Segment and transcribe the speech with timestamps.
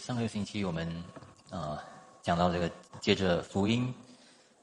[0.00, 1.04] 上个星期我们
[1.50, 1.78] 呃
[2.22, 2.70] 讲到这个，
[3.02, 3.92] 接着福音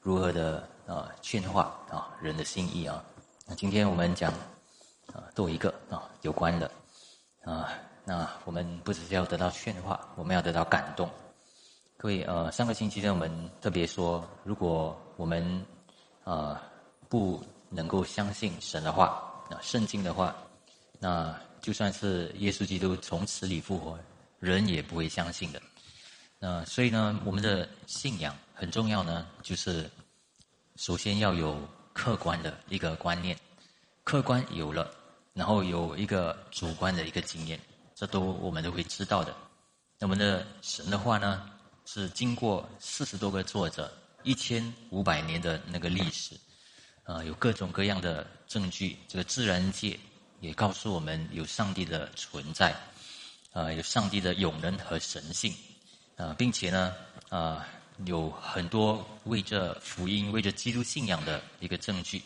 [0.00, 3.02] 如何的呃劝化啊人的心意啊。
[3.46, 4.32] 那今天我们讲
[5.12, 6.68] 啊多一个啊有关的
[7.44, 7.72] 啊，
[8.04, 11.08] 那我们不只是要得到劝化，我们要得到感动。
[11.96, 13.30] 各位呃，上个星期呢，我们
[13.60, 15.64] 特别说，如果我们
[16.24, 16.60] 啊
[17.08, 20.34] 不能够相信神的话啊圣经的话，
[20.98, 23.96] 那就算是耶稣基督从死里复活。
[24.40, 25.60] 人也不会相信的，
[26.38, 29.90] 那所以呢，我们的信仰很重要呢，就是
[30.76, 31.60] 首先要有
[31.92, 33.36] 客观的一个观念，
[34.04, 34.88] 客观有了，
[35.34, 37.58] 然后有一个主观的一个经验，
[37.96, 39.34] 这都我们都会知道的。
[39.98, 41.50] 那我们的神的话呢，
[41.84, 46.36] 是经过四十多个作者，一千五百年的那个历史，
[47.02, 49.98] 呃，有各种各样的证据，这个自然界
[50.38, 52.72] 也告诉我们有上帝的存在。
[53.52, 55.54] 啊，有上帝的永能和神性，
[56.16, 56.94] 啊，并且呢，
[57.28, 57.66] 啊，
[58.04, 62.22] 有很多为这福音、为这基督信仰的一个证据，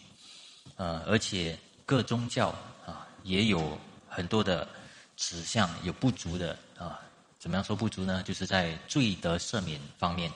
[0.77, 2.49] 啊，而且各宗教
[2.85, 3.79] 啊也有
[4.09, 4.69] 很多的
[5.17, 7.01] 指向有不足的啊，
[7.39, 8.23] 怎么样说不足呢？
[8.25, 10.31] 就是在罪得赦免方面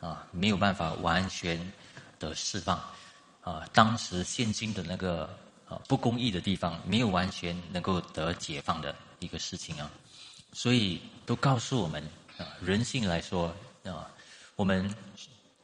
[0.00, 1.60] 啊，没有办法完全
[2.18, 2.80] 的释放
[3.42, 5.28] 啊，当时现今的那个
[5.68, 9.90] 啊不公义的地方，没有完全能够得解放的一个事情啊。
[10.52, 12.02] 所以都告诉我们
[12.36, 13.54] 啊，人性来说
[13.84, 14.10] 啊，
[14.56, 14.92] 我们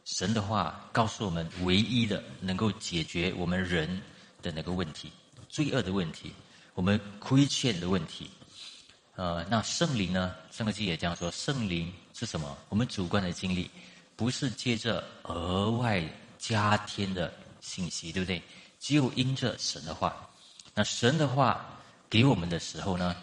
[0.05, 4.01] 神的话告诉我们，唯一的能够解决我们人
[4.43, 5.11] 的那个问题，
[5.49, 6.33] 罪恶的问题，
[6.75, 8.31] 我们亏欠的问题，
[9.17, 10.35] 呃，那圣灵呢？
[10.51, 12.57] 上个季也这样说，圣灵是什么？
[12.69, 13.71] 我们主观的经历，
[14.15, 16.05] 不是借着额外
[16.39, 18.43] 加添的信息，对不对？
[18.79, 20.29] 只有因着神的话，
[20.75, 21.65] 那神的话
[22.11, 23.17] 给我们的时候呢，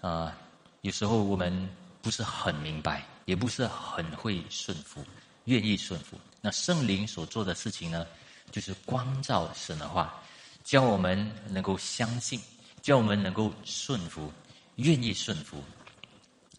[0.00, 0.36] 啊。
[0.84, 1.66] 有时候我们
[2.02, 5.02] 不是很明白，也不是很会顺服，
[5.44, 6.20] 愿意顺服。
[6.42, 8.06] 那圣灵所做的事情呢，
[8.50, 10.22] 就是光照神的话，
[10.62, 12.38] 教我们能够相信，
[12.82, 14.30] 教我们能够顺服，
[14.76, 15.64] 愿意顺服。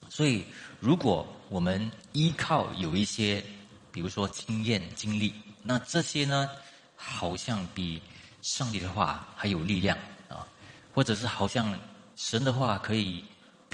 [0.09, 0.43] 所以，
[0.79, 3.43] 如果我们依靠有一些，
[3.91, 6.49] 比如说经验、经历，那这些呢，
[6.95, 8.01] 好像比
[8.41, 9.95] 上帝的话还有力量
[10.29, 10.47] 啊，
[10.95, 11.79] 或者是好像
[12.15, 13.23] 神的话可以。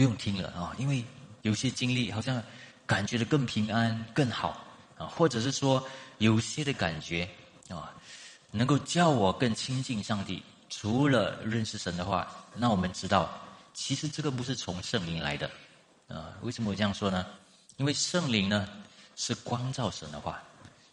[0.02, 1.06] 不用听了啊，因为
[1.44, 2.42] 有些经历好像
[2.88, 4.66] 感觉的更平安、更好
[4.98, 7.30] 啊，或者是说有些的感觉
[7.70, 7.94] 啊，
[8.50, 10.42] 能够叫我更亲近上帝。
[10.72, 13.30] 除了认识神的话，那我们知道，
[13.76, 15.48] 其实这个不是从圣灵来的
[16.08, 16.34] 啊。
[16.42, 17.24] 为什么我这样说呢？
[17.78, 18.68] 因为圣灵呢
[19.16, 20.42] 是光照神的话，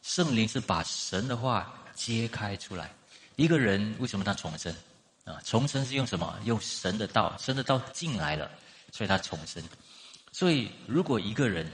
[0.03, 2.93] 圣灵是把神的话揭开出来。
[3.37, 4.71] 一个人为什么他重生
[5.25, 5.41] 啊？
[5.47, 6.39] 重生是用什么？
[6.45, 8.51] 用神的道，神的道进来了。
[8.93, 9.63] 所以他重生。
[10.31, 11.71] 所以，如果一个人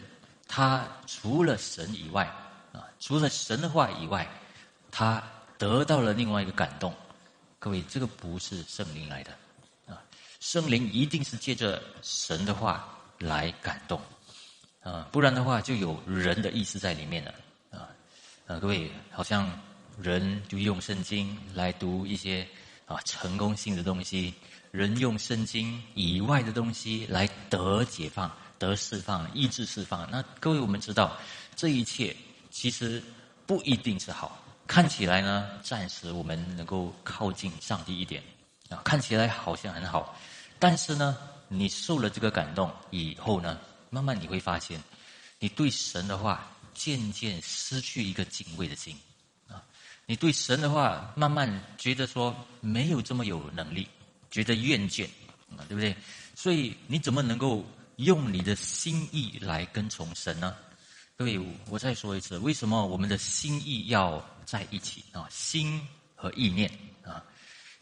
[0.47, 2.25] 他除了神以外
[2.73, 4.27] 啊，除了神的话以外，
[4.91, 5.23] 他
[5.59, 6.95] 得到了另外一个感动，
[7.59, 9.33] 各位，这个不是圣灵来的
[9.87, 10.01] 啊。
[10.41, 14.01] 圣灵一定是借着神的话来感动
[14.83, 17.35] 啊，不然的话就有人的意思在里面了
[17.71, 17.89] 啊。
[18.47, 19.51] 啊，各位，好像
[20.01, 22.47] 人就用圣经来读一些
[22.87, 24.33] 啊成功性的东西。
[24.75, 30.11] 人用圣经以外的东西来得解放、得释放、意志释放。
[30.11, 31.17] 那各位，我们知道
[31.55, 32.17] 这一切
[32.51, 33.01] 其实
[33.47, 34.37] 不一定是好。
[34.67, 38.21] 看起来呢，暂时我们能够靠近上帝一点
[38.69, 40.19] 啊，看起来好像很好。
[40.59, 44.83] 但是呢，你受了这个感动以后呢，慢慢你会发现，
[45.39, 48.99] 你对神的话渐渐失去一个敬畏的心
[49.47, 49.63] 啊。
[50.05, 53.87] 你对神的话慢慢觉得说没有这么有能力。
[54.35, 55.07] 觉得厌倦
[55.57, 55.95] 啊，对不对？
[56.35, 57.65] 所以你怎么能够
[57.99, 60.57] 用你的心意来跟从神呢？
[61.15, 65.29] 各位，我再说一次，为什么我们的心意要在一起啊？
[65.31, 65.81] 心
[66.17, 66.69] 和意念
[67.05, 67.23] 啊，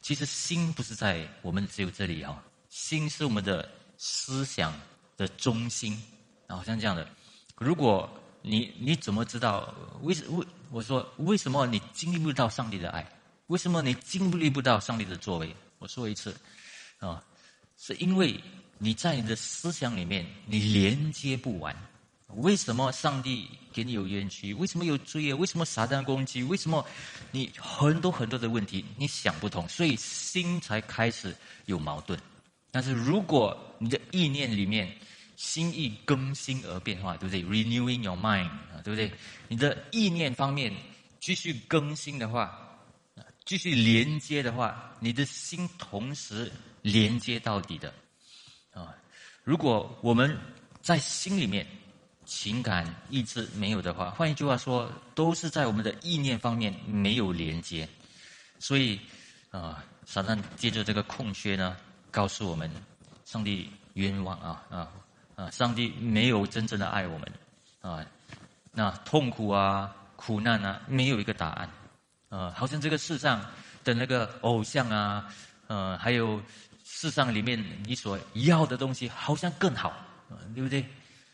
[0.02, 3.66] 其实心不是在我们只有这里啊，心是我们的
[3.96, 4.78] 思想
[5.16, 5.98] 的中心
[6.48, 7.08] 啊，像这样的。
[7.56, 8.06] 如果
[8.42, 13.10] 你你怎么知道为什为我说为什么你经历不到上帝的爱？
[13.46, 15.56] 为什么你经历不到上帝的作为？
[15.82, 16.32] 我说一次，
[17.00, 17.20] 啊，
[17.76, 18.40] 是因为
[18.78, 21.76] 你在你的思想里面你连接不完。
[22.36, 24.54] 为什么上帝给你有冤屈？
[24.54, 25.36] 为什么有罪恶？
[25.38, 26.40] 为什么撒旦攻击？
[26.44, 26.86] 为什么
[27.32, 29.68] 你很多很多的问题你想不通？
[29.68, 31.36] 所以心才开始
[31.66, 32.16] 有矛盾。
[32.70, 34.96] 但是如果你的意念里面
[35.36, 39.10] 心意更新而变化，对不对？Renewing your mind 啊，对不对？
[39.48, 40.72] 你的意念方面
[41.18, 42.61] 继续更新的话。
[43.44, 46.50] 继续连接的话，你的心同时
[46.82, 47.92] 连接到底的，
[48.72, 48.94] 啊！
[49.42, 50.38] 如果我们
[50.80, 51.66] 在心里面
[52.24, 57.88] 情感、意志没有的话，换一句话说，都是在我们的意念方面没有连接。
[58.60, 59.00] 所以，
[59.50, 61.76] 啊，撒旦借着这个空缺呢，
[62.12, 62.70] 告诉我们，
[63.24, 64.88] 上帝冤枉啊啊
[65.34, 65.50] 啊！
[65.50, 67.32] 上帝没有真正的爱我们
[67.80, 68.06] 啊。
[68.70, 71.68] 那痛苦啊、苦难啊，没有一个答案。
[72.32, 73.44] 呃，好像这个世上
[73.84, 75.28] 的那个偶像啊，
[75.66, 76.42] 呃，还有
[76.82, 79.94] 世上里面你所要的东西，好像更好，
[80.54, 80.82] 对不对？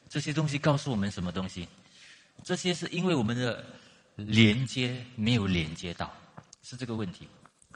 [0.09, 1.69] 这些东西告诉我们什么东西？
[2.43, 3.65] 这些是因为我们的
[4.17, 6.13] 连接没有连接到，
[6.65, 7.29] 是这个问题。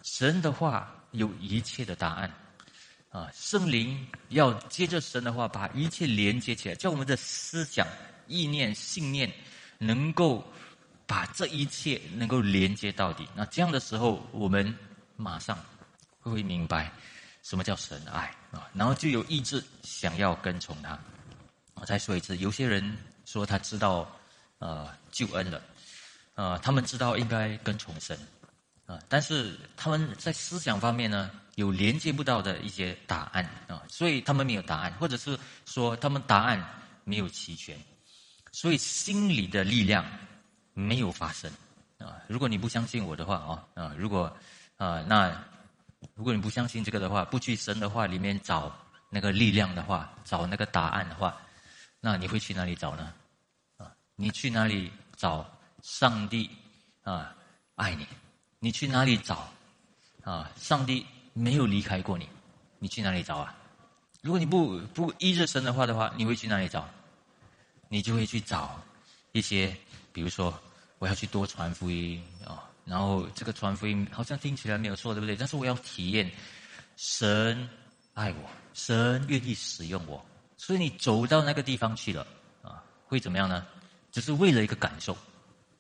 [0.03, 2.35] 神的话有一切的答案，
[3.11, 7.87] 啊，圣灵要接着神的话，把一切连接起来，叫我们的思想、
[8.27, 9.33] 意念、信念
[9.79, 10.45] 能够。
[11.13, 14.75] 把这一切能够连接到底，那这样的时候，我们
[15.15, 15.59] 马上
[16.21, 16.91] 会明白
[17.43, 20.99] 什么叫神爱啊，然后就有意志想要跟从他。
[21.75, 24.11] 我再说一次，有些人说他知道
[24.57, 25.61] 呃救恩了，
[26.33, 28.19] 呃，他们知道应该跟从神
[28.87, 36.67] 啊，但是他们在思想方面呢有连接不到的一些答案啊，所以他们没有答案，或者是说他们答案
[37.05, 37.79] 没有齐全，
[38.51, 40.03] 所以心里的力量。
[40.75, 41.51] 没有发生
[41.99, 42.17] 啊！
[42.27, 44.35] 如果你不相信我的话啊啊，如果
[44.77, 45.31] 啊那
[46.15, 48.75] 如果你不相信这个的话，不去神的话里面找
[49.11, 51.37] 那个力量的话，找那个答案的话，
[52.01, 53.13] 那你会去哪里找呢？
[53.77, 55.49] 啊，你去哪里找
[55.83, 56.51] 上帝
[57.03, 57.35] 啊
[57.77, 58.07] 爱你？
[58.59, 59.49] 你去哪里找
[60.25, 60.51] 啊？
[60.57, 62.29] 上帝没有离开过你，
[62.79, 63.55] 你去哪里找啊？
[64.23, 66.89] 如果你不不依着神的话的话，你会去哪里找？
[67.89, 68.81] 你就会去找
[69.33, 69.77] 一些。
[70.13, 70.53] 比如说，
[70.99, 75.35] 我要去多传福音啊，然后这个传福音好像听起来没有错，对不对？
[75.35, 76.31] 但是我要体验
[76.97, 77.69] 神
[78.15, 80.25] 爱我，神愿意使用我，
[80.57, 82.27] 所以你走到那个地方去了
[82.63, 83.67] 啊，会怎么样呢？
[84.11, 85.15] 只是为了一个感受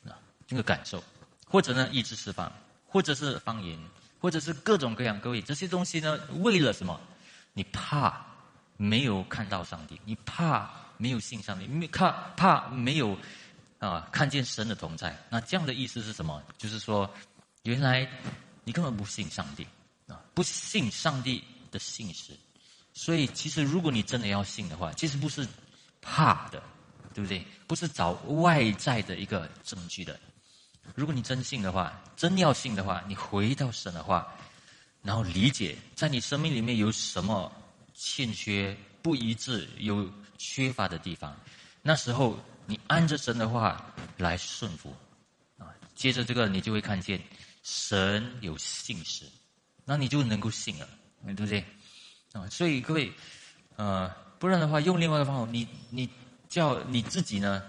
[0.06, 0.19] 啊，
[0.49, 1.02] 那个感受，
[1.46, 2.50] 或者呢意志释放，
[2.87, 3.78] 或者是方言，
[4.19, 6.99] 或者是各种各样各位这些东西呢，为了什么？
[7.52, 8.25] 你怕
[8.78, 13.17] 没有看到上帝，你怕没有信上帝，你怕怕没有。
[13.88, 16.40] 啊，看见神的同在，那这样的意思是什么？
[16.56, 17.12] 就是说，
[17.64, 18.08] 原来
[18.62, 19.67] 你根本不信上帝
[20.06, 21.43] 啊，不信上帝
[21.73, 22.32] 的信实。
[22.93, 25.44] 所以，其实如果你真的要信的话，其实不是
[26.00, 26.62] 怕的，
[27.12, 27.44] 对不对？
[27.67, 30.17] 不是找外在的一个证据的。
[30.94, 34.32] 如果你真信的话，真要信的话，你回到神的话，
[35.02, 37.50] 然后理解在你生命里面有什么
[37.94, 40.08] 欠缺、不一致、有
[40.38, 41.37] 缺乏的地方，
[41.82, 42.38] 那时候。
[42.67, 43.85] 你按着神的话
[44.17, 44.94] 来顺服，
[45.59, 47.20] 啊，接着这个你就会看见
[47.62, 49.26] 神有信实，
[49.85, 50.88] 那你就能够信了，
[51.25, 51.64] 对不对？
[52.32, 53.12] 啊，所以各位，
[53.76, 56.09] 呃，不然的话，用另外一个方法，你你
[56.49, 57.62] 叫你自己呢，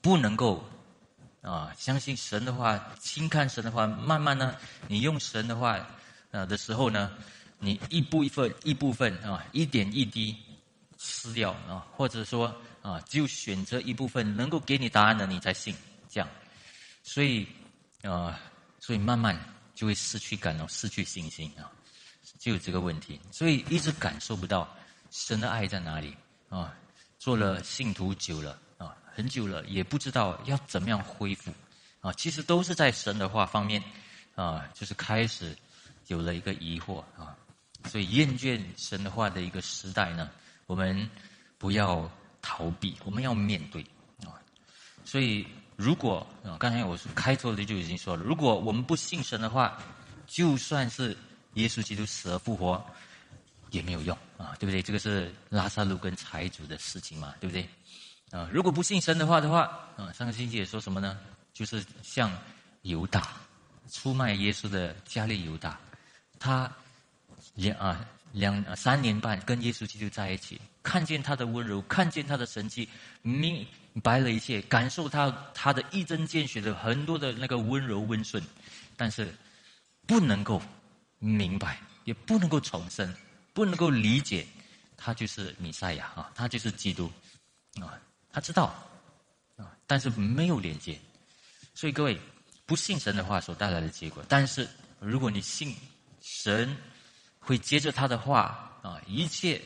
[0.00, 0.64] 不能够
[1.42, 4.56] 啊相信神的话，轻看神的话，慢慢呢，
[4.88, 5.78] 你用神的话
[6.30, 7.12] 啊的时候呢，
[7.58, 10.34] 你一部分一部分啊，一点一滴
[10.96, 12.54] 撕掉啊，或者说。
[12.82, 15.74] 啊，只有选择一部分能够给你答案的，你才信。
[16.08, 16.28] 这样，
[17.02, 17.46] 所以，
[18.02, 18.40] 啊，
[18.80, 19.38] 所以慢慢
[19.74, 21.70] 就会失去感动，失去信心啊，
[22.38, 23.20] 就有这个问题。
[23.30, 24.66] 所以一直感受不到
[25.10, 26.16] 神的爱在哪里
[26.48, 26.74] 啊。
[27.18, 31.52] 做了信徒久了啊，很久了，也不知道要怎么样恢复
[32.00, 32.10] 啊。
[32.14, 33.82] 其实都是在神的话方面
[34.34, 35.54] 啊，就是开始
[36.06, 37.36] 有了一个疑惑啊。
[37.90, 40.30] 所以厌倦神的话的一个时代呢，
[40.66, 41.08] 我们
[41.58, 42.10] 不要。
[42.42, 43.82] 逃避，我们要面对
[44.24, 44.34] 啊！
[45.04, 49.78] 所以，如果啊，刚才我开头的就已经说了，如果我们不信神的话，
[50.26, 51.16] 就算是
[51.54, 52.84] 耶稣基督死而复活，
[53.70, 54.82] 也没有用啊，对不对？
[54.82, 57.68] 这个是拉萨路跟财主的事情嘛，对不对？
[58.30, 59.62] 啊，如果不信神的话的话，
[59.96, 61.18] 啊，上个星期也说什么呢？
[61.52, 62.30] 就是像
[62.82, 63.28] 犹大
[63.90, 65.78] 出卖耶稣的加利犹大，
[66.38, 66.70] 他
[67.54, 70.60] 两啊两三年半跟耶稣基督在一起。
[70.90, 72.88] 看见他的温柔，看见他的神迹，
[73.22, 73.64] 明
[74.02, 78.42] 白了一切，感受他他的一针见血的很多的那个温柔温顺，
[78.96, 79.32] 但是
[80.04, 80.60] 不能够
[81.20, 83.14] 明白，也不能够重生，
[83.54, 84.44] 不能够理解，
[84.96, 87.08] 他就是弥赛亚啊，他就是基督
[87.80, 87.94] 啊，
[88.32, 88.74] 他知道
[89.56, 90.98] 啊，但是没有连接，
[91.72, 92.18] 所以各位
[92.66, 94.68] 不信神的话所带来的结果，但是
[94.98, 95.72] 如果你信
[96.20, 96.76] 神，
[97.38, 99.62] 会接着他的话啊，一切。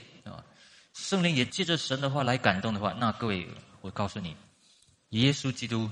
[0.95, 3.47] 圣灵也借着神的话来感动的话，那各位，
[3.81, 4.35] 我告诉你，
[5.11, 5.91] 耶稣基督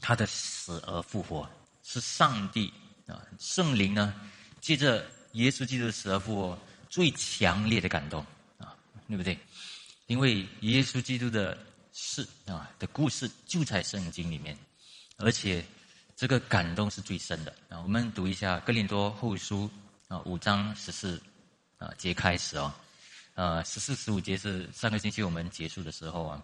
[0.00, 1.48] 他的死而复活
[1.82, 2.72] 是上帝
[3.06, 4.14] 啊，圣灵呢
[4.60, 8.24] 借着耶稣基督的死而复活最强烈的感动
[8.58, 8.74] 啊，
[9.08, 9.38] 对不对？
[10.06, 11.56] 因为耶稣基督的
[11.92, 14.56] 事啊的故事就在圣经里面，
[15.18, 15.64] 而且
[16.16, 17.80] 这个感动是最深的啊。
[17.80, 19.70] 我们读一下《哥林多后书》
[20.14, 21.22] 啊五章十四
[21.78, 22.72] 啊节开始哦，
[23.34, 26.42] 呃十四十五节是上个星期我们结束的时候啊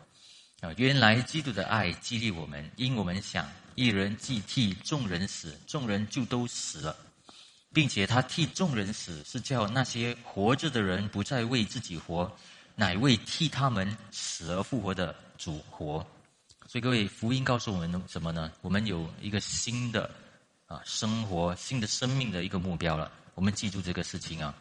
[0.61, 6.97] 啊原来基督的爱激励我们，因我们想一人既替众人死，众人就都死了。
[7.73, 12.29] 并且他替众人死，是叫那些活着的人不再为自己活，
[12.75, 16.05] 乃为替他们死而复活的主活。
[16.67, 18.51] 所以各位，福音告诉我们什么呢？
[18.61, 20.11] 我们有一个新的
[20.67, 23.13] 啊生活、新的生命的一个目标了。
[23.37, 24.53] 我们记住这个事情啊。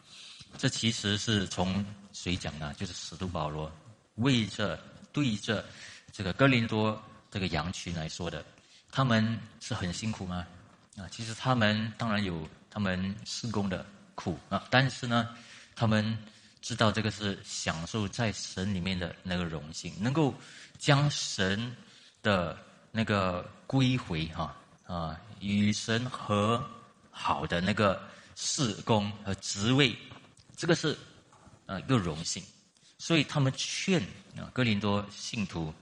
[0.58, 2.74] 这其实是从谁讲呢？
[2.78, 3.70] 就是使徒保罗
[4.16, 4.78] 为着
[5.12, 5.64] 对着
[6.12, 8.44] 这个哥林多这个羊群来说的。
[8.90, 10.46] 他们是很辛苦吗？
[10.96, 12.48] 啊，其实他们当然有。
[12.72, 15.30] 他们施工的苦啊，但是呢，
[15.74, 16.16] 他们
[16.62, 20.32] 知道这个是享受在神里面的那个荣幸，能够
[20.78, 21.74] 将神
[22.22, 22.56] 的
[22.92, 26.64] 那个归回哈啊，与神和
[27.10, 28.00] 好的那个
[28.36, 29.98] 事工和职位，
[30.60, 30.94] 这个是
[31.64, 32.44] 呃一个荣幸，
[32.98, 33.98] 所以他们劝
[34.36, 35.72] 啊哥林多信徒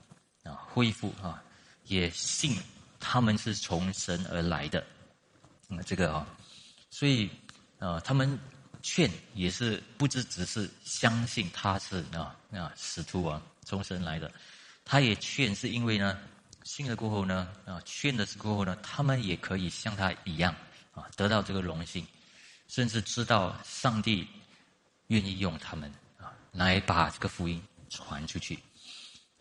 [0.43, 1.43] 啊恢复啊，
[1.83, 2.57] 也信
[2.97, 4.81] 他们是从神而来的，
[5.67, 6.25] 嗯，这个啊。
[6.89, 7.29] 所以，
[7.79, 8.39] 呃，他们
[8.81, 14.31] 劝也是不只只是相信他是啊啊使徒啊，从神来的。
[14.85, 16.17] 他也劝是因为呢，
[16.63, 20.55] 信了过后呢，啊，劝的是过后呢，他们也可以像他一样
[20.93, 22.07] 啊，得到这个荣幸，
[22.69, 24.25] 甚至知道上帝
[25.09, 28.57] 愿意用他们啊，来把这个福音传出去。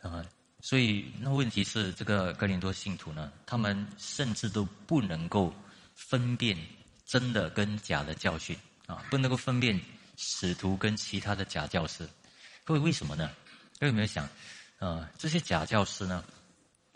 [0.02, 0.22] 啊，
[0.60, 5.54] 所以那问题是，这个哥林多信徒呢，他们甚至都不能够
[5.94, 6.54] 分辨。
[7.08, 9.80] 真的跟假的教训啊，不能够分辨
[10.18, 12.06] 使徒跟其他的假教师。
[12.64, 13.30] 各位为什么呢？
[13.78, 14.28] 各位有没有想，
[14.78, 16.22] 呃，这些假教师呢，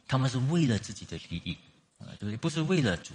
[0.06, 1.56] 他们是为了自己的利益
[1.96, 2.36] 啊，对不对？
[2.36, 3.14] 不是为了主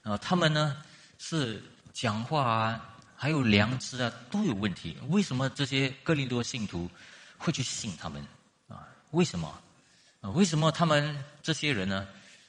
[0.00, 0.82] 啊，他们呢
[1.18, 4.96] 是讲话啊，还有良知啊都有问题。
[5.08, 6.88] 为什么这些哥林多信徒
[7.38, 8.24] 会去信他们
[8.68, 8.86] 啊？
[9.10, 9.48] 为什么
[10.20, 10.30] 啊？
[10.30, 12.06] 为什么他们这些人呢？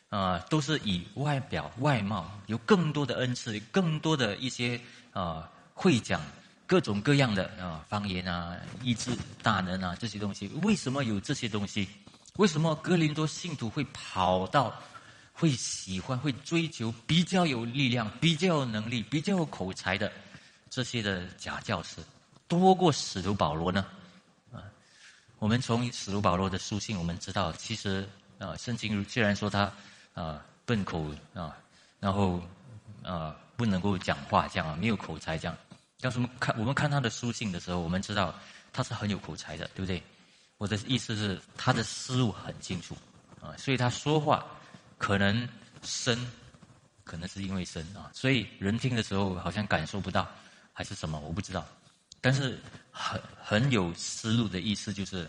[0.09, 4.79] 啊，都是以外表外貌有更多的恩赐，更多的一些
[5.11, 6.21] 啊会讲
[6.65, 9.11] 各种各样的啊方言啊、意志
[9.43, 10.47] 大能啊这些东西。
[10.63, 11.89] 为什么有这些东西？
[12.37, 14.73] 为什么格林多信徒会跑到
[15.33, 20.09] 会喜欢、会追求比较有力量、比较有能力、比较有口才的
[20.69, 21.97] 这些的假教师，
[22.47, 23.85] 多过使徒保罗呢？
[24.51, 24.63] 啊，
[25.39, 28.07] 我们从使徒保罗的书信，我们知道，其实
[28.39, 29.71] 啊，圣经虽然说他。
[30.17, 31.05] 啊，笨口
[31.35, 31.55] 啊，
[31.99, 32.41] 然后
[33.03, 35.55] 啊，不能够讲话这样，没有口才这样。
[35.99, 38.33] 但是我们看我们看他的书信的时候，我们知道
[38.73, 40.01] 他是很有口才的，对不对？
[40.57, 42.97] 我的意思是他的思路很清楚
[43.39, 44.43] 啊，所以他说话
[44.97, 45.47] 可能
[45.83, 46.17] 深，
[47.03, 50.27] 可能是因为深啊，所以人听的时候好像感受不到，
[50.77, 51.65] 还是什么我不知道。
[52.21, 52.59] 但是
[52.91, 55.27] 很很有思路的意思就是，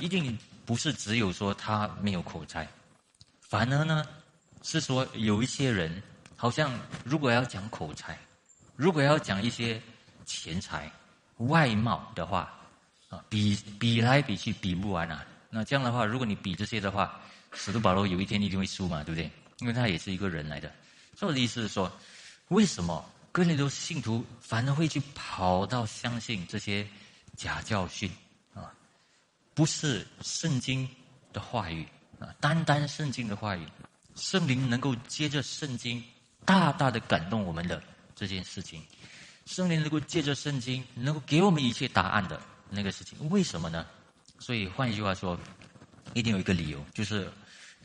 [0.00, 2.68] 一定不是只有说他没有口才。
[3.38, 4.04] 反而呢，
[4.64, 6.02] 是说有一些人，
[6.34, 8.18] 好像如果要讲口才，
[8.74, 9.80] 如果要讲一些
[10.26, 10.90] 钱财、
[11.36, 12.52] 外貌的话，
[13.10, 15.24] 啊，比比来比去比不完啊。
[15.50, 17.20] 那这样的话，如果你比这些的话，
[17.52, 19.30] 使徒保罗有一天一定会输嘛，对不对？
[19.60, 20.68] 因为他也是一个人来的。
[21.16, 21.88] 所以我的意思是说，
[22.48, 26.86] 为什么更多信徒反而会去跑到相信这些
[27.36, 28.08] 假教训
[28.54, 28.72] 啊？
[29.54, 30.88] 不是圣经
[31.32, 31.84] 的话语
[32.20, 32.32] 啊。
[32.38, 33.66] 单单圣经的话语，
[34.14, 36.00] 圣灵能够借着圣经
[36.44, 37.82] 大大的感动我们的
[38.14, 38.80] 这件事情，
[39.46, 43.84] 圣灵能够借着圣经能够给我们一切答案的那个事情，为什么呢？
[44.38, 45.36] 所以换一句话说，
[46.12, 47.28] 一定有一个理由，就是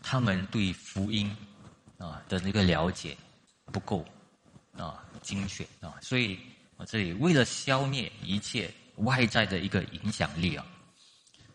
[0.04, 1.36] 他们对福音
[1.98, 3.18] 啊的那个了解
[3.72, 4.06] 不够
[4.88, 6.40] 啊精确啊，所以
[6.78, 10.66] 我这里为了消灭一切外在的一个影响力啊，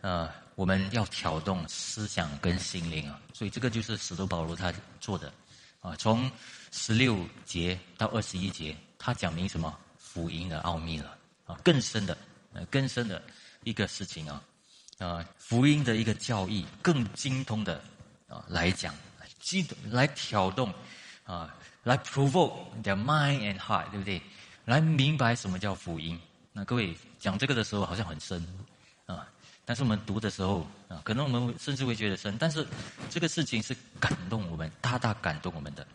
[0.00, 0.44] 呃。
[0.56, 5.34] 我们要挑动思想跟心灵啊，所以这个就是使徒保罗他做的，
[5.80, 6.30] 啊，从
[6.70, 12.16] 十六节到二十一节，他讲明什么福音的奥秘了啊，更深的，
[12.52, 13.20] 呃，更深的
[13.64, 14.44] 一个事情啊，
[14.98, 17.82] 啊，福音的一个教义更精通的
[18.28, 18.94] 啊来讲，
[19.40, 20.72] 激来挑动
[21.24, 22.52] 啊，来 provoke
[22.82, 24.20] their mind and heart，对不对？
[24.64, 26.18] 来明白什么叫福音。
[26.52, 28.46] 那各位讲这个的时候好像很深
[29.06, 29.26] 啊。
[29.66, 32.66] 但是我们读的时候啊，可能我们甚至会觉得深，但是
[33.08, 35.86] 这个事情是感动我们，大大感动我们的，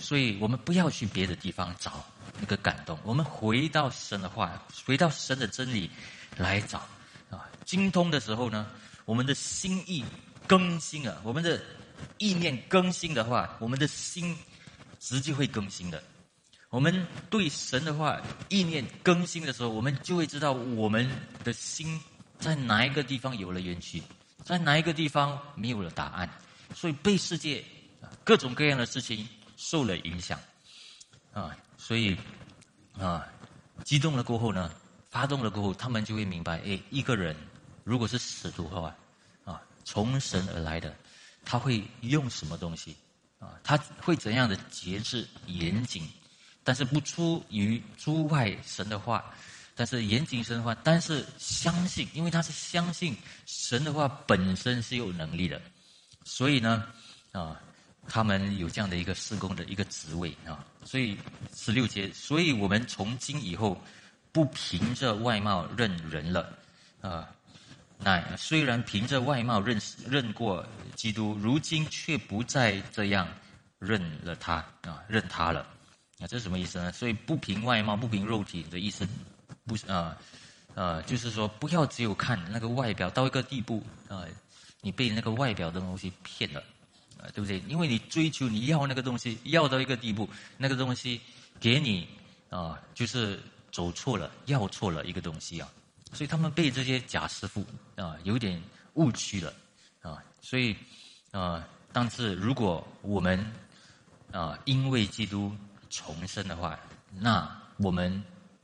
[0.00, 2.04] 所以我们不要去别的地方找
[2.40, 5.88] 那个感动，我们回到神的话，回到神的真理
[6.36, 6.78] 来找
[7.30, 7.48] 啊。
[7.64, 8.66] 精通的时候呢，
[9.04, 10.04] 我们的心意
[10.48, 11.62] 更新了，我们的
[12.18, 14.36] 意念更新的话，我们的心
[15.00, 16.02] 实际会更新的。
[16.68, 21.08] 我们对神的话意念更新的时候，我们就会知道我们
[21.44, 22.00] 的心
[22.38, 24.02] 在哪一个地方有了冤屈，
[24.44, 26.28] 在哪一个地方没有了答案，
[26.74, 27.64] 所以被世界
[28.24, 29.26] 各种各样的事情
[29.56, 30.38] 受了影响
[31.32, 32.16] 啊，所以
[32.98, 33.26] 啊，
[33.84, 34.70] 激动了过后呢，
[35.08, 37.34] 发动了过后，他们就会明白，哎，一个人
[37.84, 38.94] 如果是使徒的话，
[39.44, 40.94] 啊，从神而来的，
[41.44, 42.96] 他会用什么东西
[43.46, 43.60] 啊？
[43.62, 46.08] 他会怎样的节制严谨？
[46.64, 49.24] 但是不出于诸外神的话，
[49.74, 55.60] 但是严谨神的话，但是相信，因为他是相信神的话本身是有能力的，
[56.24, 56.84] 所以呢，
[57.30, 57.60] 啊，
[58.08, 61.16] 他们有这样的一个施工的一个职位啊，所以
[61.54, 63.80] 十六节，所以我们从今以后
[64.32, 66.58] 不凭着外貌认人了，
[67.00, 67.30] 啊，
[67.98, 73.26] 那虽然凭着外貌认识认过基督，如今却不再这样
[73.78, 75.66] 认了他啊，认他了。
[76.18, 76.90] 啊，这是什么意思呢？
[76.92, 79.06] 所以不凭外貌，不凭肉体的意思，
[79.66, 80.16] 不是啊，
[81.06, 84.24] 就是说不要只有看那个外表，到一个地步啊，
[84.80, 86.60] 你被那个外表的东西骗了，
[87.18, 87.58] 啊，对不对？
[87.68, 91.20] 因为你追求你要那个东西，要到一个地步，那个东西
[91.60, 92.08] 给你
[92.48, 93.38] 啊，就是
[93.70, 95.68] 走错了，要错了一个东西啊，
[96.16, 98.60] 所以他们被这些假师傅啊，有点
[98.94, 99.52] 误区了
[100.02, 100.74] 啊，所以
[101.30, 103.38] 啊，但是如果我们
[104.32, 105.54] 啊，因为基督。
[105.88, 106.78] 重生的话，
[107.14, 108.22] 那我们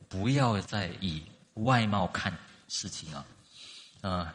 [0.09, 1.23] 不要再以
[1.55, 2.37] 外貌看
[2.69, 3.25] 事情啊，
[4.03, 4.35] 啊，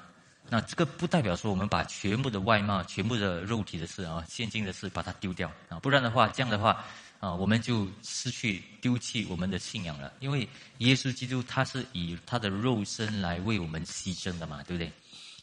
[0.49, 6.81] 那这个不代表说我们把全部的外貌、全部的肉体的事啊、现今的事把它丢掉啊，不然的话，这样的话
[7.19, 10.13] 啊，我们就失去丢弃我们的信仰了。
[10.19, 10.47] 因为
[10.79, 14.91] 耶稣基督他是以他的肉身来为我们牺牲的嘛，对不对？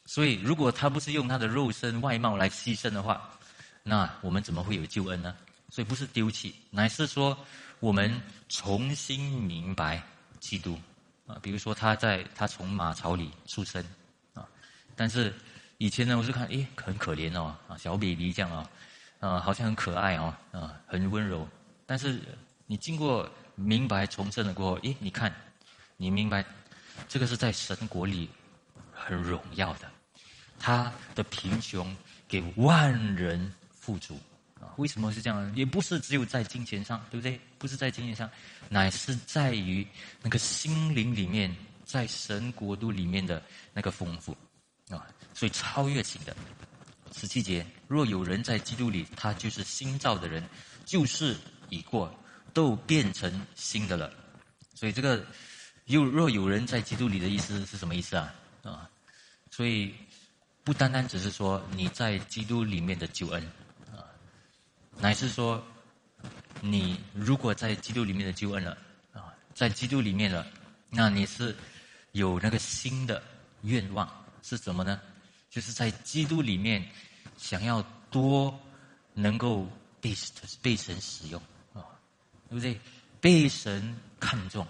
[0.07, 3.29] 所以如果他不是用他的肉身外貌来牺牲的话，
[3.83, 5.35] 那我们怎么会有救恩呢？
[5.71, 7.37] 所以不是丢弃，乃是说
[7.81, 10.01] 我们重新明白
[10.39, 10.79] 基督
[11.27, 11.37] 啊。
[11.43, 13.85] 比如说他在他从马槽里出生
[14.35, 14.47] 啊，
[14.95, 15.35] 但是
[15.79, 18.71] 以前呢，我是看诶很可怜哦啊小 baby 这样啊
[19.19, 21.49] 啊好像很可爱哦啊很温柔。
[21.87, 22.21] 但是
[22.67, 25.35] 你经过明白重生了过后，诶你看
[25.97, 26.45] 你明白
[27.09, 28.29] 这个是在神国里
[28.93, 29.91] 很荣耀的，
[30.59, 31.95] 他的贫穷
[32.27, 34.19] 给万人富足
[34.61, 34.73] 啊。
[34.77, 35.55] 为什么是这样？
[35.55, 37.39] 也不是只有在金钱上，对不对？
[37.59, 38.31] 不是在金钱上，
[38.69, 39.87] 乃是在于
[40.23, 43.43] 那个心灵里面，在神国度里面的
[43.73, 44.37] 那个丰富
[44.89, 45.07] 啊。
[45.35, 46.35] 所以超越型的
[47.13, 50.43] 十七节，若有人在基督里，他就是新造的人，
[50.85, 51.37] 旧事
[51.75, 52.13] 已过，
[52.53, 54.11] 都变成新的了。
[54.75, 55.25] 所以这个
[55.87, 58.35] 又若有人在基督里的意思是什么意思啊？
[58.63, 58.91] 啊，
[59.51, 59.95] 所以
[60.63, 63.43] 不单单只是说你在基督里面的救恩
[63.93, 64.07] 啊。
[64.99, 65.63] 乃是说，
[66.61, 68.77] 你如果在基督里面的救恩了
[69.13, 70.47] 啊，在基督里面了，
[70.91, 71.55] 那你是
[72.13, 73.23] 有那个新的
[73.63, 74.09] 愿望
[74.43, 75.01] 是什么呢？
[75.51, 76.85] 就是在基督里面
[77.37, 78.59] 想要多
[79.13, 79.69] 能够
[80.01, 80.13] 被
[80.61, 81.41] 被神使用，
[82.49, 82.81] 对不对？
[83.21, 84.67] 被神看重，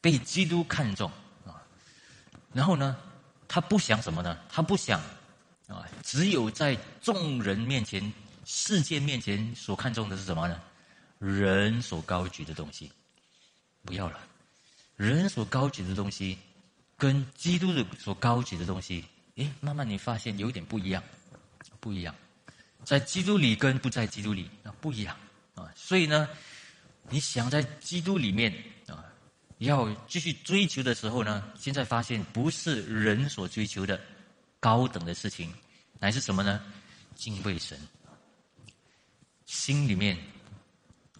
[0.00, 1.10] 被基督看重
[1.46, 1.62] 啊，
[2.52, 2.96] 然后呢，
[3.46, 4.38] 他不想什么呢？
[4.48, 5.00] 他不想
[5.68, 8.12] 啊，只有在众人面前。
[8.52, 10.60] 世界面前所看重的是什么呢？
[11.20, 12.90] 人所高举的东西，
[13.84, 14.18] 不要了。
[14.96, 16.36] 人所高举的东西，
[16.96, 19.04] 跟基督的所高举的东西，
[19.36, 21.00] 诶，慢慢你发现有点不一样，
[21.78, 22.12] 不一样。
[22.82, 25.16] 在基督里跟不在基督里啊不一样
[25.54, 25.70] 啊。
[25.76, 26.28] 所以呢，
[27.10, 28.52] 你想在基督里面
[28.86, 29.04] 啊，
[29.58, 34.00] 要继续追求的时候呢，现在发现不是人所追求的
[34.58, 35.52] 高等的事情，
[35.98, 36.62] 乃是什么呢？
[37.14, 37.78] 敬畏神。
[39.46, 40.16] 心里面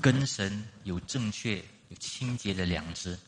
[0.01, 1.57] 跟神有正确、
[1.89, 3.19] 有清洁的良知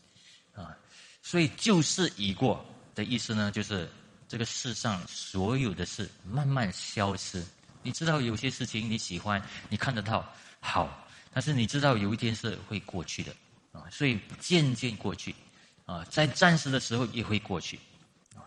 [0.55, 0.75] 啊，
[1.21, 3.89] 所以旧事已过的意思呢，就是
[4.29, 7.43] 这个世上所有的事慢慢消失。
[7.81, 10.25] 你知道有些事情你喜欢，你看得到
[10.61, 11.02] 好，
[11.33, 13.35] 但是你知道有一天是会过去的
[13.71, 15.33] 啊，所以渐渐过去
[15.85, 17.79] 啊，在暂时的时候也会过去
[18.35, 18.45] 啊，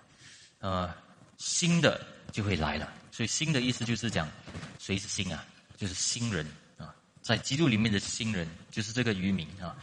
[0.61, 0.94] 呃，
[1.37, 2.92] 新的就会来了。
[3.11, 4.31] 所以新的意思就是讲，
[4.79, 5.44] 谁是新啊？
[5.77, 6.46] 就是新人
[6.77, 9.77] 啊，在基督里面的新人，就是这个渔民啊，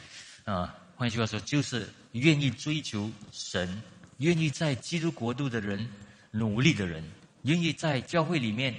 [0.45, 3.81] 啊，换句话说，就是愿意追求神，
[4.17, 5.87] 愿意在基督国度的人，
[6.31, 7.03] 努力的人，
[7.43, 8.73] 愿意在教会里面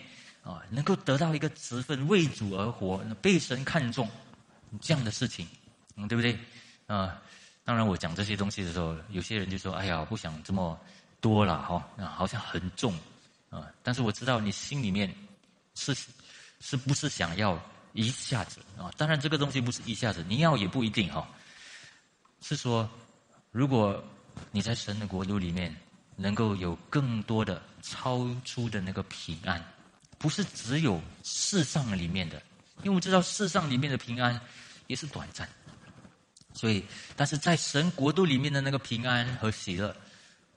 [0.44, 4.09] 啊，能够得到一个职分，为主而活，被神看重，
[4.80, 5.48] 这样的事情，
[5.96, 6.38] 嗯，对不对？
[6.87, 7.20] 啊，
[7.64, 10.78] 当然我讲这些东西的时候，有些人就说：“哎呀，不想这么
[11.18, 12.94] 多了哈，好像很重。”
[13.48, 15.14] 啊，但是我知道你心里面
[15.74, 15.96] 是
[16.61, 17.59] 是不是想要
[17.92, 18.92] 一下子啊？
[18.96, 21.26] 当然这个东西不是一下子，你要也不一定哈。
[22.42, 22.87] 是说，
[23.50, 24.02] 如果
[24.50, 25.74] 你在神的国度里面
[26.16, 29.64] 能够有更多的超出的那个平安，
[30.24, 32.42] 不是只有世上里面的，
[32.82, 34.40] 因为我知道世上里面的平安
[34.87, 35.46] 也是短暂。
[36.54, 36.82] 所以，
[37.14, 39.94] 但是在神国度里面的那个平安和喜乐，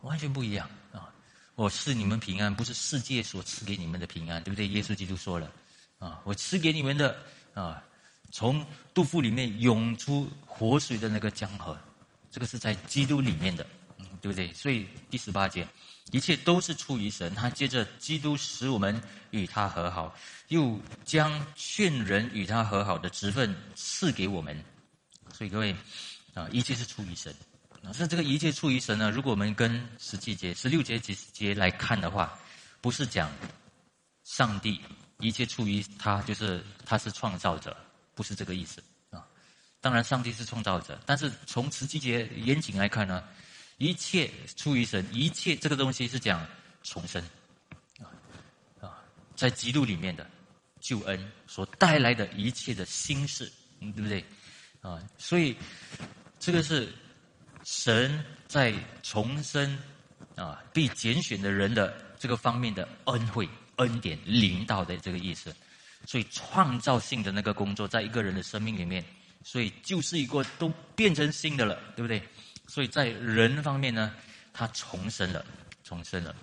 [0.03, 1.11] 完全不一样啊！
[1.55, 4.65] 我是你们平安，不是世界所赐给你们的平安，对不对？
[4.69, 5.51] 耶稣基督说了
[5.99, 7.17] 啊，我赐给你们的
[7.53, 7.83] 啊，
[8.31, 11.77] 从杜甫里面涌出活水的那个江河，
[12.31, 13.67] 这个是在基督里面的，
[14.21, 14.53] 对不对？
[14.53, 15.67] 所以第十八节，
[16.11, 20.15] 一切都是出于神，他接着基督使我们与他和好，
[20.47, 24.57] 又将劝人与他和好的职分赐给我们。
[25.33, 25.75] 所以各位，
[26.33, 27.35] 啊，一切是出于神。
[27.81, 29.09] 那这个一切出于神呢？
[29.11, 32.37] 如果我们跟十七节、十六节节节来看的话，
[32.81, 33.31] 不是讲
[34.23, 34.81] 上帝
[35.19, 37.75] 一切出于他，就是他是创造者，
[38.13, 39.25] 不是这个意思啊。
[39.79, 43.23] 当然，上帝是创造者，但是从十七节严谨来看呢，
[43.77, 46.45] 一切出于神，一切这个东西是讲
[46.83, 47.23] 重生
[47.99, 48.09] 啊
[48.81, 49.03] 啊，
[49.35, 50.29] 在基督里面的
[50.79, 54.23] 救恩所带来的一切的心事，对不对？
[54.81, 55.55] 啊，所以
[56.39, 56.91] 这个是
[57.65, 59.77] 神在重生
[60.35, 65.55] 啊被拣选的人的这个方面的恩惠、恩典领导的这个意思。
[66.05, 69.03] 所以创造性的那个工作，在一个人的生命里面，
[69.43, 72.21] 所以就是一个都变成新的了，对不对？
[72.67, 74.13] 所以在人方面呢，
[74.53, 75.43] 他重生了，
[75.83, 76.35] 重生了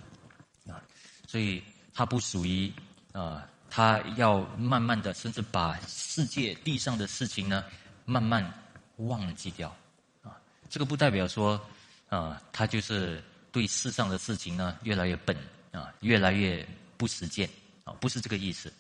[0.67, 0.83] 啊，
[1.29, 2.73] 所以他不属于
[3.13, 7.65] 啊，他要慢慢的，甚至把世界地上的事情呢。
[8.07, 8.45] 慢慢
[8.97, 9.75] 忘记掉，
[10.23, 10.37] 啊，
[10.69, 11.59] 这个不代表说，
[12.11, 15.35] 啊，他就是对世上的事情呢越来越笨，
[15.73, 17.49] 啊，越来越不实践，
[17.83, 18.71] 啊，不是这个意思。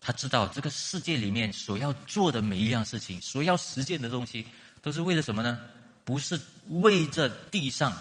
[0.00, 4.46] 他知道这个世界里面所要做的每一样事情，所要实践的东西，
[4.80, 5.60] 都是为了什么呢？
[6.06, 7.92] 不是为着地上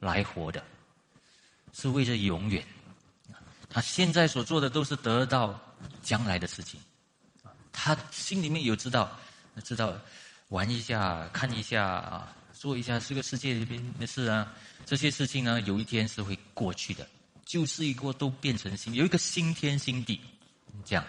[0.00, 0.62] 来活的，
[1.72, 2.62] 是为着永远。
[3.70, 5.58] 他现在所做的都是得到
[6.02, 6.78] 将来的事情，
[7.72, 9.18] 他心里面有知道。
[9.62, 9.96] 知道
[10.48, 14.52] 玩一下、看一下啊，做一下这个世界里边的事啊，
[14.84, 17.08] 这些事情呢，有一天是会过去的，
[17.44, 20.20] 就是一个都变成新，有一个新天新地，
[20.84, 21.06] 这样。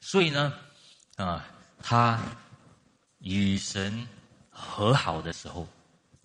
[0.00, 0.52] 所以呢，
[1.14, 1.46] 啊，
[1.80, 2.20] 他
[3.20, 4.08] 与神
[4.50, 5.68] 和好的时候，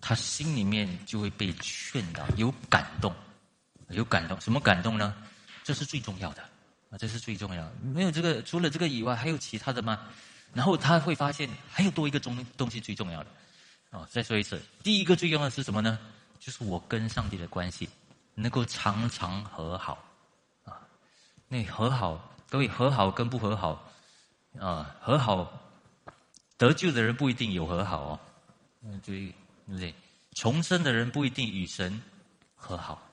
[0.00, 3.14] 他心里面就会被劝导，有感动，
[3.88, 4.40] 有感动。
[4.40, 5.14] 什么感动呢？
[5.62, 6.42] 这是最重要的
[6.90, 7.72] 啊，这是最重要的。
[7.82, 10.08] 没有这个，除了这个以外，还有其他的吗？
[10.52, 13.30] 然后他会发现还有多一个东东西最重要的，
[13.90, 15.96] 哦，再说一次，第一个最重要的是什么呢？
[16.40, 17.88] 就是我跟上帝的关系
[18.34, 20.02] 能够常常和好，
[20.64, 20.80] 啊，
[21.46, 23.88] 那和好，各位和好跟不和好，
[24.58, 25.52] 啊，和好
[26.56, 28.20] 得救的人不一定有和好哦，
[28.82, 29.32] 嗯，对，
[29.70, 29.94] 对不对？
[30.34, 31.98] 重生的人不一定与神
[32.54, 33.10] 和好，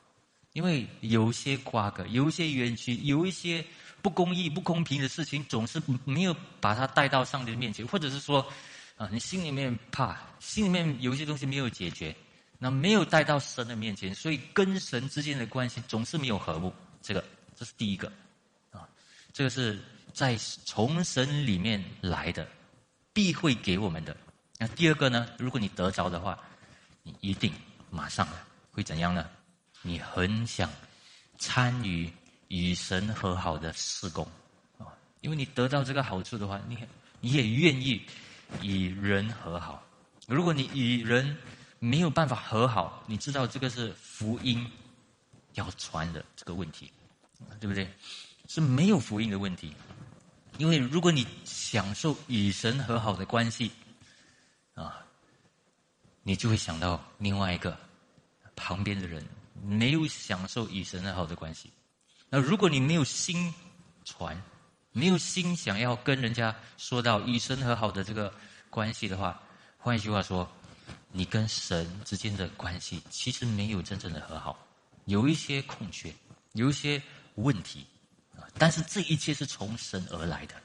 [0.53, 3.63] 因为有些瓜葛，有些冤屈，有一些。
[3.99, 8.45] 不公义、不公平的事情，总是没有把它带到上帝面前，或者是说，
[8.95, 12.15] 啊，你心里面怕，心里面有些东西没有解决，
[12.59, 16.71] 那没有带到神的面前，所以跟神之间的关系总是没有和睦。
[17.01, 17.21] 这个，
[17.55, 18.09] 这是第一个，
[18.71, 18.87] 啊，
[19.33, 22.47] 这个是在从神里面来的，
[23.11, 24.15] 必会给我们的。
[24.57, 25.27] 那第二个呢？
[25.37, 26.37] 如果你得着的话，
[27.03, 27.53] 你一定
[27.89, 28.27] 马上
[28.71, 29.25] 会怎样呢？
[29.81, 30.69] 你很想
[31.37, 32.11] 参与。
[32.49, 34.25] 与神和好的事工，
[34.77, 34.87] 啊，
[35.19, 36.77] 因为你得到这个好处的话，你
[37.19, 38.01] 你也愿意
[38.61, 39.83] 与人和好。
[40.27, 41.37] 如果你与人
[41.79, 44.65] 没有办法和好，你知道这个是福音
[45.55, 46.89] 要传的这个问题，
[47.59, 47.85] 对不对？
[48.47, 49.75] 是没有福音的问题，
[50.57, 53.73] 因为如果你享受与神和好的关系，
[54.77, 55.03] 啊，
[56.21, 57.75] 你就会想到另外一个
[58.55, 59.25] 旁边的人
[59.63, 61.71] 没有享受与神和好的关系。
[62.29, 63.51] 那如果你没有心
[64.05, 64.39] 传，
[64.91, 68.31] 没有心想要跟人家说到与神和好的这个
[68.69, 69.41] 关系的话，
[69.79, 70.47] 换一句话说，
[71.11, 74.57] 你跟神之间的关系其实没有真正的和好，
[75.05, 76.13] 有一些空缺，
[76.53, 77.01] 有一些
[77.35, 77.87] 问题。
[78.59, 80.55] 但是这一切是从神而来的，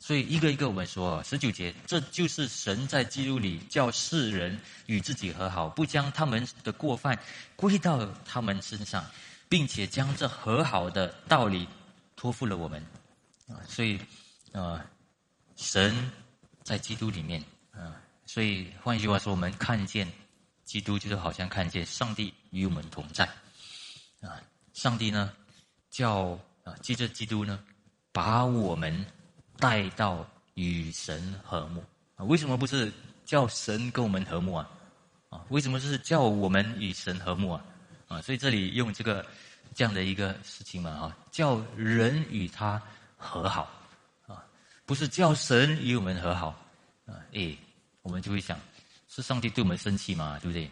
[0.00, 7.16] 所以一个一个我们说十九节，这就是神在基督里叫世人与自己和好，不将他们的过犯
[7.54, 9.04] 归到他们身上。
[9.50, 11.66] 并且将这和好的道理
[12.14, 12.80] 托付了我们，
[13.48, 13.98] 啊，所以，
[14.52, 14.86] 啊，
[15.56, 16.08] 神
[16.62, 20.06] 在基督里面，啊，所以换句话说，我们看见
[20.64, 23.24] 基督，就是好像看见上帝与我们同在，
[24.20, 24.40] 啊，
[24.72, 25.32] 上帝呢
[25.90, 27.58] 叫啊，借着基督呢，
[28.12, 29.04] 把我们
[29.60, 31.84] 带到与神和睦
[32.16, 32.24] 啊？
[32.24, 32.90] 为什么不是
[33.24, 34.68] 叫神跟我们和睦啊？
[35.28, 37.64] 啊，为什么是叫我们与神和睦啊？
[38.08, 39.24] 啊，所以这里用这个
[39.74, 42.82] 这样的一个事情嘛，哈，叫人与他
[43.16, 43.70] 和好
[44.26, 44.42] 啊，
[44.84, 46.48] 不是叫神与我们和好
[47.06, 47.14] 啊？
[47.32, 47.56] 诶，
[48.02, 48.58] 我们就会想，
[49.08, 50.68] 是上帝对我们生气嘛，对不对？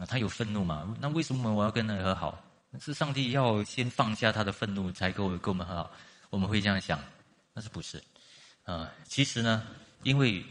[0.00, 0.96] 啊，他有愤怒嘛？
[1.00, 2.42] 那为什么我要跟他和好？
[2.80, 5.90] 是上帝要先放下他的愤怒，才跟我跟我们和好？
[6.30, 6.98] 我们会这样想，
[7.52, 8.00] 但是不是？
[8.70, 9.66] 呃，其实呢，
[10.04, 10.44] 因为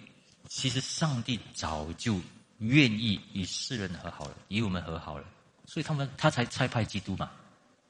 [0.50, 2.20] 其实上帝早就。
[2.60, 5.24] 愿意与世人和好了，与我们和好了，
[5.66, 7.32] 所以他们他才差派基督嘛，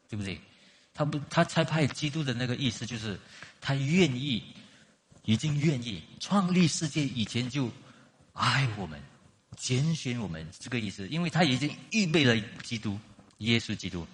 [0.07, 0.39] 对不对？
[0.93, 3.19] 他不，他差派基督的那个意思就是，
[3.59, 4.43] 他愿意，
[5.25, 7.67] 已经愿意创立世界以前就
[8.33, 9.01] 爱我们，
[9.57, 12.99] 拣选我们这个意思，因为他已经预备了基督，
[13.39, 14.05] 耶稣基督，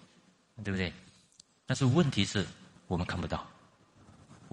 [0.63, 0.93] 对不对？
[1.65, 2.47] 但是问题是
[2.87, 3.45] 我们看不到，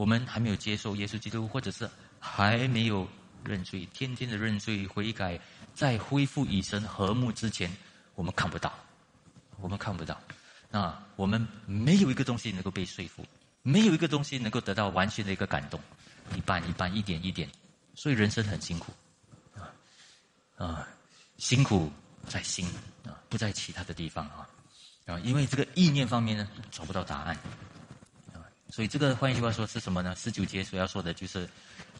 [0.02, 1.88] 我们还没有接受耶稣基督，或者是
[2.18, 3.08] 还没有
[3.44, 5.38] 认罪，天天的认罪悔改。
[5.74, 7.70] 在恢复与神和睦之前，
[8.16, 8.74] 我们看不到，
[9.60, 10.20] 我们看不到，
[10.72, 13.24] 啊，我们没有一个东西能够被说服，
[13.62, 15.80] 没有一个东西能够得到完全的一个感动，
[16.34, 17.48] 一半一半，一点一点，
[17.94, 18.92] 所以人生很辛苦，
[19.54, 19.70] 啊，
[20.56, 20.88] 啊，
[21.38, 21.92] 辛苦
[22.26, 22.66] 在心
[23.04, 24.48] 啊，不在其他的地方啊，
[25.06, 27.38] 啊，因为这个意念方面呢找不到答案，
[28.72, 30.16] 所以这个换一句话说是什么呢？
[30.16, 31.46] 十九节所要说的就是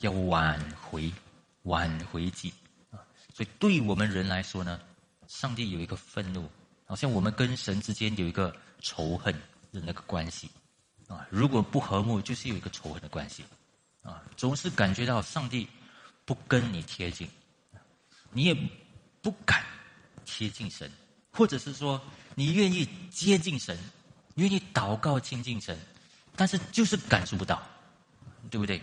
[0.00, 1.12] 要挽回，
[1.64, 2.50] 挽回己
[2.90, 2.96] 啊。
[3.34, 4.80] 所以，对我们人来说呢，
[5.28, 6.48] 上帝有一个愤怒，
[6.86, 9.34] 好像我们跟神之间有一个仇恨
[9.70, 10.48] 的那个关系
[11.08, 11.28] 啊。
[11.28, 13.44] 如果不和睦，就是有一个仇恨的关系
[14.00, 14.22] 啊。
[14.34, 15.68] 总是感觉到上帝
[16.24, 17.28] 不跟你贴近，
[18.30, 18.56] 你也
[19.20, 19.62] 不敢
[20.24, 20.90] 贴近神，
[21.30, 22.00] 或者是说
[22.34, 23.78] 你愿意接近神，
[24.36, 25.78] 愿意祷告亲近神，
[26.36, 27.62] 但是就是感受不到，
[28.50, 28.82] 对不对？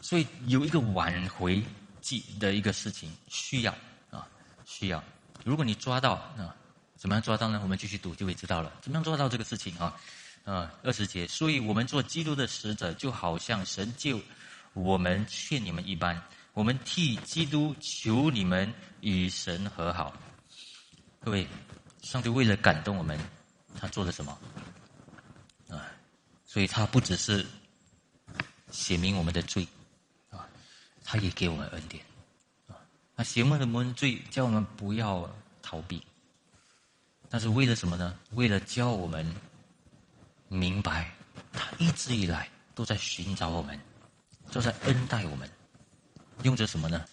[0.00, 1.62] 所以有一个挽回。
[2.02, 3.74] 记的一个事情需要
[4.12, 4.28] 啊，
[4.64, 5.02] 需要。
[5.44, 6.54] 如果你抓到啊，
[6.96, 7.58] 怎么样抓到呢？
[7.64, 8.72] 我们继续读就会知道了。
[8.80, 9.92] 怎么样抓到这个事情啊？
[10.44, 11.26] 啊，二十节。
[11.26, 14.20] 所以我们做基督的使者，就好像神就
[14.72, 16.22] 我们劝你们一般，
[16.52, 20.14] 我们替基督求你们与神和好。
[21.18, 21.44] 各位，
[22.02, 23.18] 上帝为了感动我们，
[23.80, 24.38] 他做了什么？
[26.56, 27.44] 所以他不只是
[28.70, 29.68] 写明我们的罪
[30.30, 30.48] 啊。
[31.04, 32.02] 他也给我们恩典，
[32.66, 32.72] 啊，
[33.14, 36.02] 那邪恶的罪叫我们不要逃避，
[37.28, 38.18] 但是为了什么呢？
[38.30, 39.30] 为了教我们
[40.48, 41.12] 明白，
[41.52, 43.78] 他一直以来都在寻找我们，
[44.50, 45.46] 都在恩待我们，
[46.42, 47.04] 用着什么呢？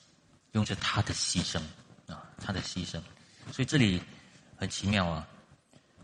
[0.53, 1.60] 用着他的牺牲
[2.08, 2.93] 啊，他的牺牲。
[3.51, 4.01] 所以这里
[4.56, 5.27] 很奇妙啊，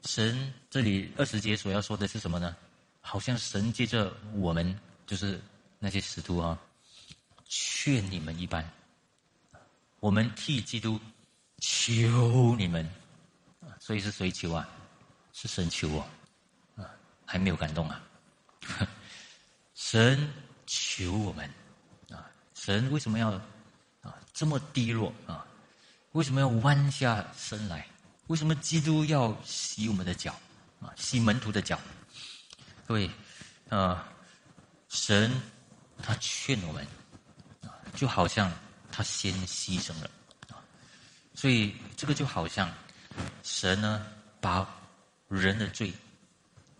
[0.03, 2.53] 神这里二十节所要说的是什么呢？
[3.01, 5.41] 好像神借着我们，就是
[5.79, 6.59] 那些使徒啊。
[7.51, 8.69] 劝你们一般，
[9.99, 10.99] 我们替基督
[11.57, 12.87] 求你们，
[13.79, 14.69] 所以是谁求啊？
[15.33, 16.01] 是神求我，
[16.75, 16.85] 啊，
[17.25, 18.03] 还没有感动啊？
[19.73, 20.31] 神
[20.67, 21.49] 求我们，
[22.11, 23.31] 啊，神为什么要
[24.01, 25.47] 啊这么低落啊？
[26.11, 27.87] 为什么要弯下身来？
[28.27, 30.35] 为什么基督要洗我们的脚
[30.81, 30.93] 啊？
[30.95, 31.79] 洗门徒的脚？
[32.89, 33.07] 各位，
[33.69, 34.09] 啊，
[34.87, 35.31] 神
[36.01, 36.87] 他劝我们。
[37.93, 38.51] 就好像
[38.91, 40.09] 他先牺牲了，
[41.35, 42.71] 所以这个就好像
[43.43, 44.07] 神呢
[44.39, 44.67] 把
[45.27, 45.93] 人的罪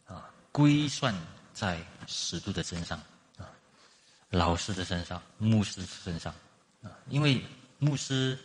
[0.08, 1.14] 啊归算
[1.54, 2.98] 在使徒的身上
[3.38, 3.46] 啊，
[4.30, 6.34] 老师的身上、牧师身上
[6.82, 7.44] 啊，因为
[7.80, 8.38] 牧师、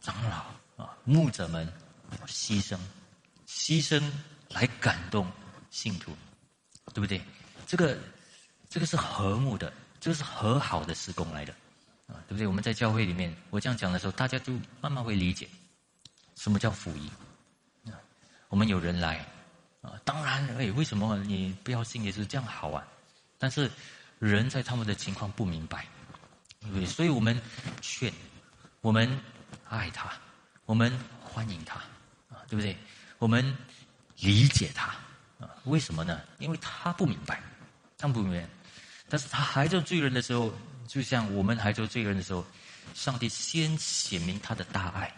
[0.00, 1.66] 长老啊、牧者们
[2.26, 2.78] 牺牲，
[3.46, 4.02] 牺牲
[4.50, 5.30] 来感动
[5.70, 6.14] 信徒，
[6.94, 7.20] 对不对？
[7.66, 7.98] 这个
[8.68, 11.52] 这个是和睦的，这个是和好的施工来的。
[12.06, 12.46] 啊，对不对？
[12.46, 15.46] 我们在教会里面，我这样讲的时候，大家就慢慢会理解，
[16.36, 17.10] 什么叫福音。
[17.92, 18.00] 啊，
[18.48, 19.18] 我们有人来，
[19.82, 22.26] 啊，当然，哎，为什么你不要信耶稣？
[22.26, 22.82] 这样好啊。
[23.36, 23.70] 但是，
[24.18, 25.86] 人在他们的情况不明白，
[26.60, 26.86] 对不对？
[26.86, 27.38] 所以我们
[27.82, 28.10] 劝，
[28.80, 29.20] 我们
[29.68, 30.10] 爱他，
[30.64, 30.90] 我们
[31.22, 31.74] 欢迎他，
[32.30, 32.74] 啊，对不对？
[33.18, 33.54] 我们
[34.20, 34.96] 理解他，
[35.40, 36.20] 啊，为什么呢？
[36.38, 37.42] 因为他不明白，
[37.96, 38.48] 他不明白，
[39.08, 40.52] 但是他还在罪人的时候。
[40.88, 42.42] 就像我们还做罪人的时候，
[42.94, 45.14] 上帝先显明他的大爱，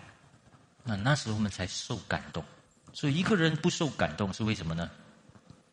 [0.83, 2.45] 那那时候我们才受感动。
[2.93, 4.91] 所以一个人不受感动是为什么呢？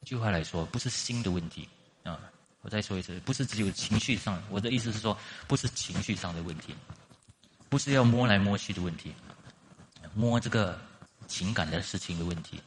[0.05, 1.67] 句话来说，不是心的问题
[2.03, 2.19] 啊。
[2.61, 4.39] 我再说一次，不是只有情绪上。
[4.51, 6.75] 我的意思是说，不是情绪上的问题，
[7.67, 9.11] 不是要摸来摸去的问题，
[10.13, 10.79] 摸这个
[11.25, 12.61] 情感的事情的问题。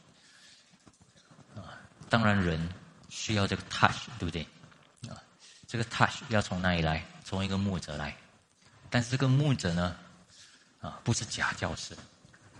[2.11, 2.59] 当然，人
[3.07, 4.45] 需要这个 touch，对不对？
[5.09, 5.15] 啊，
[5.65, 7.05] 这个 touch 要从哪里来？
[7.23, 8.13] 从一个牧者来。
[8.89, 9.95] 但是这个牧者呢，
[10.81, 11.95] 啊，不是假教师。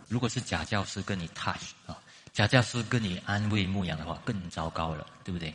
[0.08, 2.00] 如果是假教师跟你 touch 啊，
[2.32, 5.54] 假教师跟你安慰牧养的话，更糟糕了，对不对？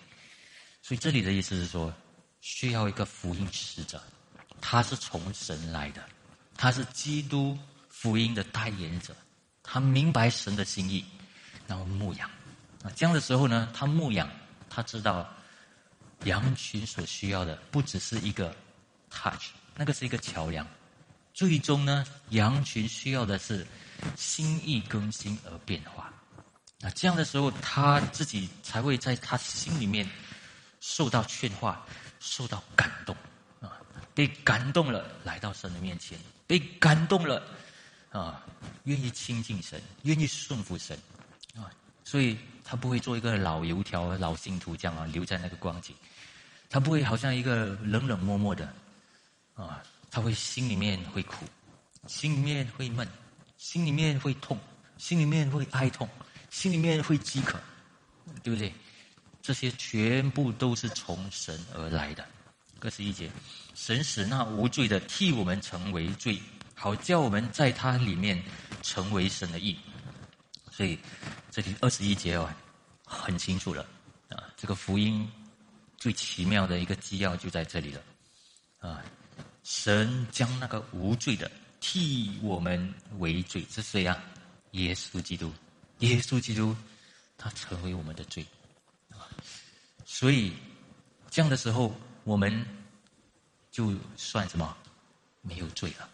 [0.83, 1.91] 所以这里的意思是说，
[2.43, 3.99] 需要一个福音使者，
[4.61, 6.05] 他是从神来的，
[6.55, 9.17] 他是基督福音的代言者，
[9.63, 11.03] 他明白神的心意，
[11.67, 12.31] 然后牧养。
[12.95, 14.31] 这样的时候呢，他牧养，
[14.69, 15.29] 他知道
[16.25, 18.55] 羊群所需要的不只是一个
[19.11, 19.49] touch。
[19.79, 20.67] 那个是一个桥梁，
[21.35, 23.67] 最终呢，羊群需要的是
[24.17, 26.11] 心意更新而变化。
[26.81, 30.09] 那这样的时候，他自己才会在他心里面
[30.81, 31.85] 受到劝化，
[32.21, 33.15] 受到感动
[33.61, 33.77] 啊，
[34.15, 37.43] 被感动了，来到神的面前，被感动了
[38.11, 38.43] 啊，
[38.85, 40.99] 愿意亲近神，愿意顺服神
[41.55, 41.69] 啊，
[42.03, 45.95] 所以他不会做一个老油条、老信徒这样啊，留在那个光景，
[46.69, 48.69] 他不会好像一个冷冷漠漠的。
[49.55, 51.47] 啊，他会心里面会苦，
[52.07, 53.09] 心里面会闷，
[53.57, 54.59] 心里面会痛，
[54.99, 56.07] 心里面会哀痛，
[56.51, 57.59] 心里面会饥渴，
[58.43, 58.75] 对不对？
[59.41, 62.27] 这些全部都是从神而来的。
[62.81, 63.31] 二十一节，
[63.75, 66.39] 神使那无罪的替我们成为罪，
[66.75, 68.43] 好叫我们在他里面
[68.83, 69.79] 成为神的义。
[70.77, 70.99] 所以
[71.51, 72.53] 这里二十一节哦，
[73.07, 73.83] 很清楚了
[74.29, 74.45] 啊。
[74.59, 75.27] 这个福音
[75.97, 78.03] 最奇妙的一个基要就在这里了
[78.81, 79.03] 啊。
[79.63, 84.23] 神将那个无罪的替我们为罪，是谁啊？
[84.73, 85.51] 耶稣基督，
[86.01, 86.77] 耶稣基督，
[87.39, 88.45] 他成为我们的罪
[89.13, 89.25] 啊，
[90.05, 90.53] 所以
[91.31, 92.67] 这样的时候，我们
[93.71, 94.77] 就算什么
[95.41, 96.07] 没有罪了，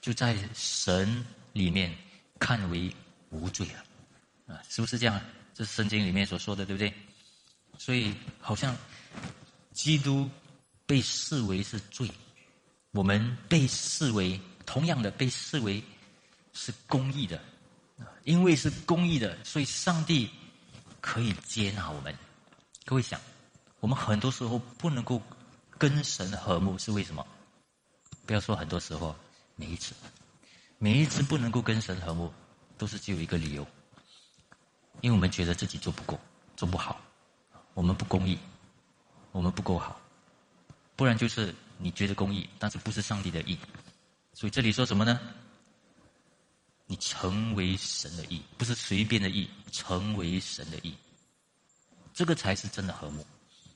[0.00, 1.94] 就在神里面
[2.38, 2.90] 看为
[3.32, 5.20] 无罪了，啊，是不是这样？
[5.52, 6.92] 这圣经里面所说的，对不对？
[7.78, 8.76] 所以好像
[9.72, 10.30] 基督
[10.86, 12.08] 被视为是罪。
[12.92, 15.82] 我们被视为同样的被视为
[16.52, 17.42] 是公义的，
[18.24, 20.28] 因为是公义的，所以上帝
[21.00, 22.14] 可以接纳我们。
[22.84, 23.18] 各位想，
[23.80, 25.22] 我们很多时候不能够
[25.78, 27.26] 跟神和睦，是为什么？
[28.26, 29.16] 不要说很多时候，
[29.56, 29.94] 每一次，
[30.78, 32.32] 每一次不能够跟神和睦，
[32.82, 33.64] 都是只有一个理由，
[35.02, 36.18] 因为我们觉得自己做不够，
[36.56, 37.00] 做不好，
[37.74, 38.36] 我们不公义，
[39.30, 40.00] 我们不够好，
[40.96, 41.54] 不然就是。
[41.78, 43.58] 你觉得公义，但是不是上帝的义，
[44.34, 45.18] 所以这里说什么呢？
[46.86, 50.94] 你成为神的意，不是随便的意，成为神的意，
[52.12, 53.24] 这个才是真的和睦。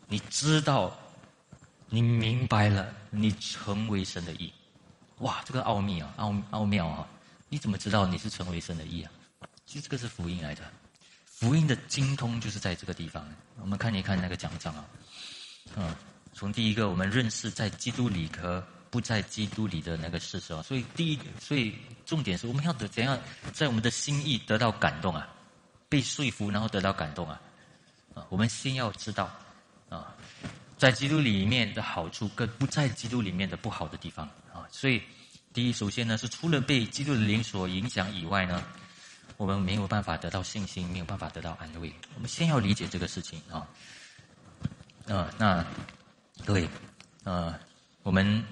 [0.06, 0.96] 你知道，
[1.88, 4.52] 你明白了，你成为神的意，
[5.18, 7.08] 哇，这个奥秘啊，奥奥妙啊！
[7.48, 9.10] 你怎么知道你是成为神的义啊？
[9.64, 10.62] 其实这个是福音来的，
[11.24, 13.26] 福音的精通就是在这个地方。
[13.60, 14.84] 我们看一看那个奖章啊，
[15.76, 15.94] 嗯。
[16.38, 23.18] 从第一个，我们认识在基督里和不在基督里的那个事实啊，所以第一，所以重点是我们要怎样
[23.54, 25.26] 在我们的心意得到感动啊，
[25.88, 27.40] 被说服，然后得到感动啊，
[28.12, 29.34] 啊，我们先要知道
[29.88, 30.14] 啊，
[30.76, 35.02] 在基督里面的好处跟不在基督里面的不好的地方啊，所以
[35.56, 38.62] 第一，首先呢是除了被基督的灵所影响以外呢，
[39.38, 43.66] 我们没有办法得到信心，没有办法得到安慰，我们先要理解这个事情啊，
[45.08, 45.64] 啊，那。
[46.44, 46.68] 各位，
[47.24, 47.58] 呃，
[48.02, 48.44] 我们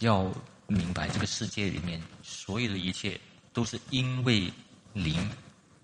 [0.00, 0.30] 要
[0.66, 3.18] 明白，这个世界里面所有的一切
[3.54, 4.52] 都是因为
[4.92, 5.30] 灵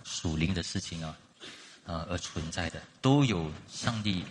[0.05, 1.17] 属灵的事情啊，
[1.87, 4.23] 啊而存在的，都有上帝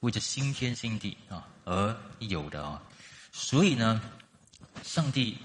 [0.00, 2.82] 为着新天新地啊而有的啊。
[3.30, 4.02] 所以呢，
[4.82, 5.38] 上帝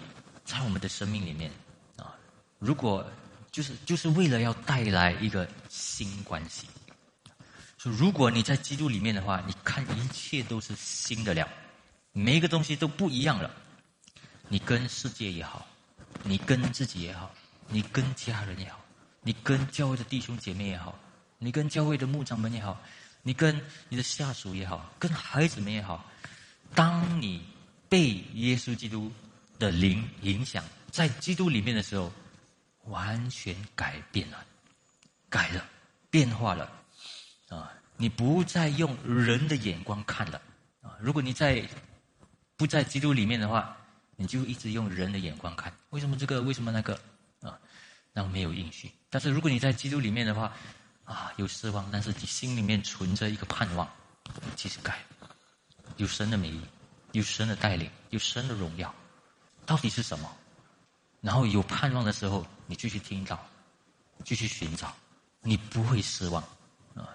[0.46, 1.52] 在我们的生命里面
[1.98, 2.16] 啊，
[2.60, 3.06] 如果
[3.52, 6.68] 就是就是为了要带来一个新关系。
[7.84, 11.46] 如果你在基督里面的话，你看一切都是新的了，
[12.14, 13.52] 每一个东西都不一样了。
[14.48, 15.68] 你跟世界也好，
[16.24, 17.30] 你跟自己也好，
[17.68, 18.80] 你跟家人也好，
[19.22, 20.98] 你跟教会的弟兄姐妹也好，
[21.40, 22.82] 你跟教会的牧长们也好，
[23.22, 23.60] 你跟
[23.90, 26.06] 你的下属也好，跟孩子们也好，
[26.74, 27.46] 当你
[27.94, 29.12] 被耶稣基督
[29.60, 32.12] 的灵影响，在基督里面的时候，
[32.86, 34.44] 完全改变了，
[35.30, 35.64] 改了，
[36.10, 36.68] 变化了。
[37.50, 40.42] 啊，你不再用人的眼光看了，
[40.82, 41.64] 啊，如果你在
[42.58, 43.78] 不在基督里面的话，
[44.16, 47.00] 你就一直用人的眼光看，为什么这个，为什么那个，
[47.42, 47.60] 啊，
[48.12, 48.92] 那没有应许。
[49.12, 50.52] 但是如果你在基督里面的话，
[51.04, 53.88] 啊，有失望，但是你心里面存着一个盼望，
[54.56, 54.98] 其实改，
[55.98, 56.60] 有神的美意，
[57.14, 58.94] 有神的带领，有神的荣耀，
[59.66, 60.30] 到底是什么？
[61.22, 63.40] 然后有盼望的时候，你继续听到，
[64.26, 64.94] 继续寻找，
[65.42, 66.44] 你不会失望。
[66.96, 67.10] 啊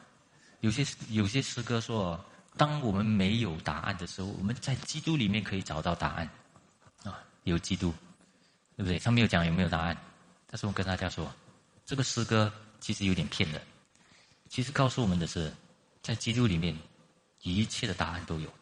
[0.61, 2.19] 有些有些诗歌说，
[2.57, 6.29] 当我们没有答案的时候，我们在基督里面可以找到答案。
[7.05, 7.93] 啊，有基督，
[8.77, 8.99] 对不对？
[8.99, 9.97] 他没有讲有没有答案，
[10.47, 11.33] 但是我跟大家说，
[11.85, 13.61] 这个诗歌其实有点骗人。
[14.49, 15.53] 其实告诉我们的是，
[16.03, 16.77] 在基督里面，
[17.43, 18.53] 一切的答案都有。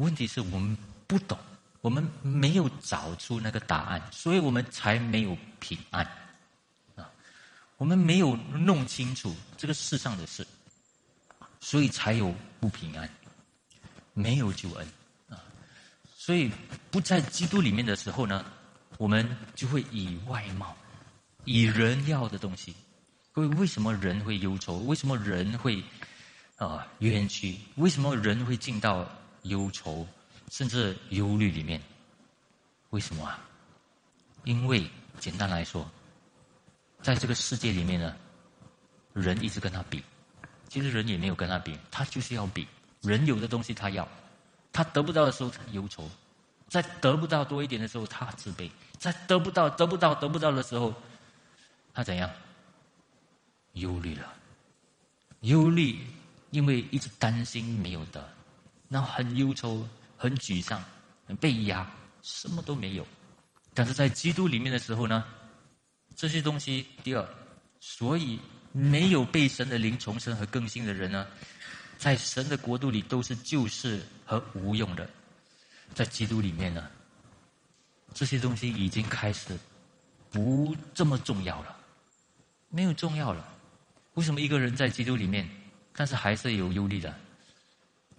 [0.00, 0.76] 问题是我们
[1.06, 1.38] 不懂，
[1.82, 6.04] 我们没有找出那个答案，所以我们才没有平安。
[6.96, 7.10] 啊，
[7.76, 10.46] 我们没有弄清楚这个世上的事，
[11.60, 13.08] 所以才有不平安，
[14.14, 14.88] 没有救恩。
[15.28, 15.36] 啊，
[16.16, 16.50] 所以
[16.90, 18.44] 不在基督里面的时候呢，
[18.96, 20.74] 我们就会以外貌，
[21.44, 22.74] 以人要的东西。
[23.32, 24.78] 各位，为什么人会忧愁？
[24.78, 25.82] 为什么人会
[26.56, 27.58] 啊冤屈？
[27.76, 29.08] 为什么人会进到
[29.42, 30.06] 忧愁
[30.50, 31.80] 甚至忧虑里面？
[32.90, 33.38] 为什么啊？
[34.44, 34.88] 因为
[35.18, 35.88] 简单来说，
[37.02, 38.16] 在这个世界里面呢，
[39.12, 40.02] 人一直跟他比，
[40.68, 42.66] 其实人也没有跟他比，他就是要比。
[43.02, 44.06] 人有的东西他要，
[44.72, 46.08] 他得不到的时候他忧愁，
[46.68, 50.94] 在得不到多一点的时候他自卑，在得不到得不到得不到的时候，
[51.94, 52.30] 他怎样？
[53.74, 54.34] 忧虑了，
[55.42, 56.04] 忧虑，
[56.50, 58.28] 因为一直担心没有得，
[58.90, 60.84] 然后很忧愁、很沮丧、
[61.24, 61.88] 很被压，
[62.22, 63.06] 什么都没有。
[63.72, 65.24] 但是在基督里面的时候呢，
[66.16, 67.26] 这些东西，第二，
[67.78, 68.38] 所以
[68.72, 71.24] 没有被神的灵重生和更新的人呢，
[71.98, 75.08] 在神的国度里都是旧事和无用的。
[75.94, 76.90] 在基督里面呢，
[78.12, 79.56] 这些东西已经开始
[80.30, 81.76] 不这么重要了，
[82.68, 83.48] 没有重要了。
[84.14, 85.48] 为什么一个人在基督里面，
[85.94, 87.14] 但是还是有忧虑的？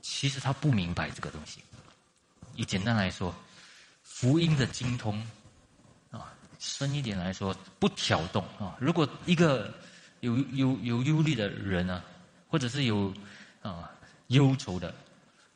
[0.02, 1.62] 其实他不明白这个东西。
[2.56, 3.34] 以简单来说，
[4.04, 5.26] 福音的精通
[6.10, 8.76] 啊，深一点来说，不挑动啊。
[8.80, 9.74] 如果一个
[10.20, 12.04] 有有有忧虑的人呢，
[12.48, 13.14] 或者是有
[13.62, 13.90] 啊
[14.28, 14.94] 忧愁的，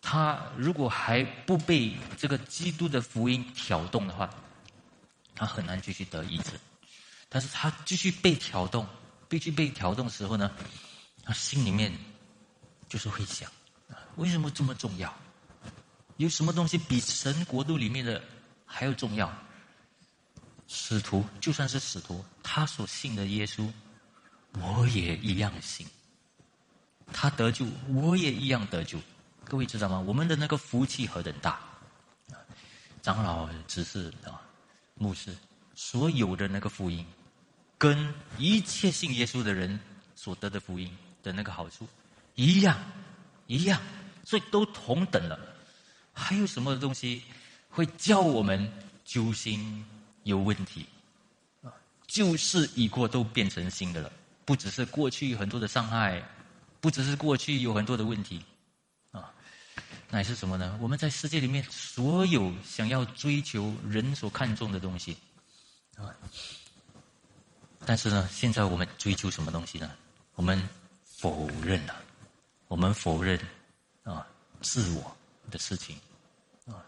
[0.01, 4.29] 他如果还不被这个基督的福音挑动的话，
[5.35, 6.51] 他很难继续得医治。
[7.27, 8.87] 但是他继续被挑动。
[9.27, 10.51] 必须被挑动的时候呢，
[11.23, 11.91] 他心里面
[12.87, 13.51] 就是会想：
[14.17, 15.13] 为什么这么重要？
[16.17, 18.21] 有什么东西比神国度里面的
[18.65, 19.31] 还要重要？
[20.67, 23.69] 使徒就算是使徒，他所信的耶稣，
[24.53, 25.85] 我也一样信。
[27.13, 28.99] 他得救，我也一样得救。
[29.43, 29.99] 各位知道吗？
[29.99, 31.59] 我们的那个福气何等大！
[33.01, 34.41] 长老只是啊，
[34.95, 35.35] 牧师
[35.75, 37.05] 所有的那个福音。
[37.77, 39.77] 跟一切信耶稣的人
[40.15, 41.87] 所得的福音的那个好处
[42.33, 42.79] 一样，
[43.47, 43.79] 一样，
[44.25, 45.39] 所以都同等了。
[46.11, 47.21] 还有什么东西
[47.69, 48.69] 会叫我们
[49.05, 49.85] 揪心
[50.23, 50.85] 有问题？
[51.63, 51.71] 啊，
[52.07, 54.11] 旧事已过，都变成新的了。
[54.43, 56.23] 不只是过去很多的伤害，
[56.79, 58.43] 不只是过去有很多的问题，
[59.11, 59.33] 啊，
[60.09, 60.77] 乃是什么呢？
[60.81, 65.17] 我们在世界里面所有想要追求人所看重的东西，
[65.97, 66.13] 啊。
[67.87, 69.91] 但是呢，现在我们追求什么东西呢？
[70.35, 70.61] 我们
[71.03, 71.95] 否认了，
[72.67, 73.39] 我们否认
[74.05, 74.25] 啊
[74.61, 75.15] 自我
[75.51, 75.99] 的事情
[76.65, 76.79] 啊，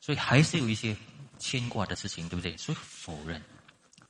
[0.00, 0.96] 所以还是有一些
[1.38, 2.56] 牵挂的事情，对不对？
[2.56, 3.40] 所以否认，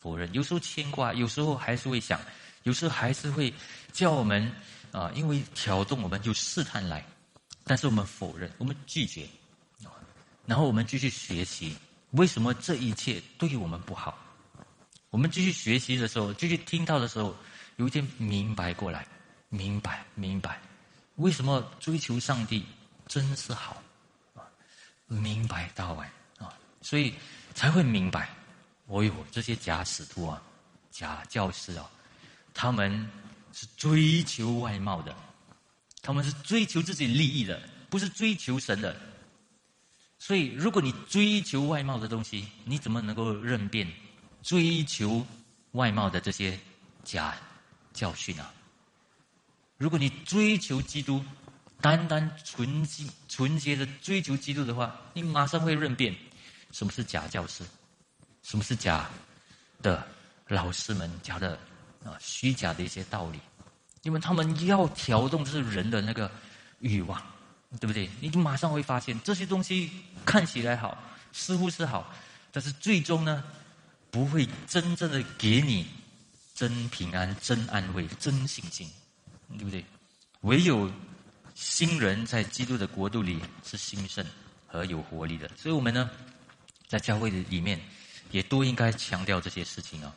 [0.01, 0.32] 否认。
[0.32, 2.18] 有时候牵挂，有时候还是会想，
[2.62, 3.53] 有时候还是会
[3.92, 4.51] 叫我们
[4.92, 7.05] 啊，因为挑动我们就试探来，
[7.64, 9.28] 但是我们否认，我们拒绝，
[10.47, 11.76] 然后我们继续学习，
[12.12, 14.16] 为什么这一切对于我们不好？
[15.11, 17.34] 我们继续学习的时候，继续听到的时候，
[17.76, 19.07] 有一天明白过来，
[19.49, 20.61] 明白明白，
[21.17, 22.64] 为什么追求上帝
[23.07, 23.83] 真是好
[24.35, 24.43] 啊？
[25.07, 26.07] 明白到完
[26.39, 26.53] 啊，
[26.83, 27.14] 所以
[27.55, 28.29] 才会明白。
[28.87, 30.43] 哦哟，这些假使徒啊，
[30.91, 31.91] 假教师啊，
[32.55, 33.11] 他们
[33.53, 35.14] 是追求外貌的，
[36.03, 37.61] 他们是追求自己利益的，
[37.91, 38.97] 不是追求神的。
[40.19, 43.91] 所以，如果你追求外貌的东西，你怎么能够认辨？
[44.43, 45.27] 追求
[45.73, 46.59] 外貌的这些
[47.03, 47.37] 假
[47.93, 48.53] 教训啊！
[49.79, 51.22] 如果你追求基督，
[51.81, 56.14] 单单纯洁纯洁的追求基督的话，你马上会认辨
[56.72, 57.64] 什么是假教师，
[58.43, 59.09] 什么是假
[59.83, 60.07] 的
[60.49, 61.59] 老师们讲的
[62.05, 63.39] 啊虚假的一些道理，
[64.03, 66.31] 因为他们要调动就是人的那个
[66.81, 67.20] 欲望，
[67.79, 68.09] 对不对？
[68.20, 69.91] 你马上会发现这些东西
[70.24, 70.97] 看起来好，
[71.33, 72.14] 似乎是好，
[72.51, 73.45] 但是最终呢？
[74.09, 75.87] 不会真正的给你
[76.55, 78.91] 真平安、真安慰、真信心，
[79.51, 79.84] 对不对？
[80.42, 80.90] 唯有
[81.55, 84.24] 新人在基督的国度里是兴盛
[84.66, 85.51] 和有活力的。
[85.57, 86.11] 所以，我们呢，
[86.86, 87.80] 在教会的里面，
[88.30, 90.16] 也都应该强调这些事情啊，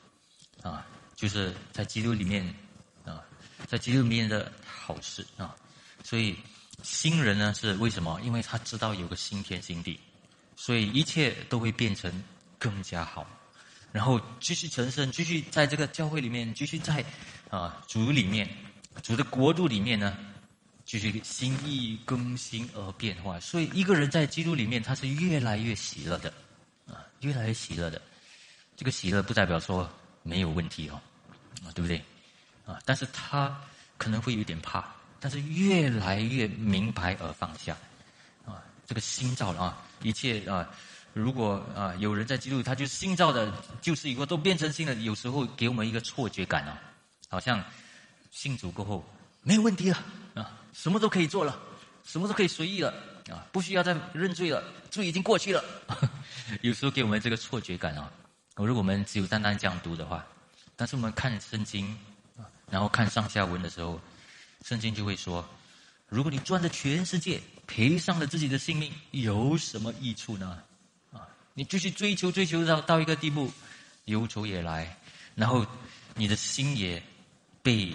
[0.62, 2.46] 啊，就是在基督里面
[3.06, 3.24] 啊，
[3.68, 5.56] 在基督里面的好事啊。
[6.04, 6.36] 所以
[6.84, 8.20] 新人呢是为什么？
[8.22, 10.00] 因为他知道有个新天新地，
[10.56, 12.12] 所以一切都会变成
[12.58, 13.26] 更加好，
[13.92, 17.04] 然后继续成圣，继续在这个教会里面，继续在
[17.50, 18.50] 啊主里面，
[19.02, 20.18] 主的国度里面呢。
[20.86, 26.34] 就是心意更新而变化，所以一个人在基督里面，他是越来越喜乐的，
[26.88, 28.02] 啊，越来越喜乐的。
[28.76, 29.88] 这个喜乐不代表说
[30.24, 31.00] 没有问题哦，
[31.64, 32.04] 啊，对不对？
[32.66, 33.56] 啊，但是他
[34.00, 34.84] 可能会有点怕，
[35.20, 37.78] 但是越来越明白而放下，
[38.44, 40.68] 啊，这个心造了啊，一切啊，
[41.14, 44.96] 如果啊有人在基督，他就新造的，就是以后都变成新的。
[44.96, 46.82] 有时候给我们一个错觉感啊，
[47.30, 47.64] 好像
[48.32, 49.04] 信主过后
[49.44, 49.98] 没有问题了
[50.36, 50.60] 啊。
[50.74, 51.60] 什么都可以做了，
[52.06, 52.94] 什么都可以随意了
[53.30, 53.46] 啊！
[53.52, 55.64] 不需要再认罪了，罪已经过去了。
[56.62, 58.10] 有时候给我们这个错觉感啊。
[58.56, 60.26] 如果我们只有单单这样读的话，
[60.76, 61.98] 但是我们看圣经，
[62.70, 64.00] 然后看上下文的时候，
[64.64, 65.48] 圣经就会说：
[66.08, 70.62] 如果你赚了全世界，赔上了自己的性命，有什么益处呢？
[71.12, 71.28] 啊！
[71.54, 73.52] 你继续追求追求到到一个地步，
[74.06, 74.98] 忧愁也来，
[75.36, 75.66] 然后
[76.16, 77.02] 你的心也
[77.62, 77.94] 被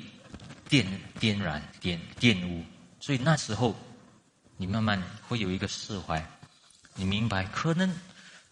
[0.74, 2.64] 电电燃、电玷污。
[2.98, 3.76] 所以那时候，
[4.56, 6.26] 你慢慢会有一个释怀，
[6.96, 7.94] 你明白可能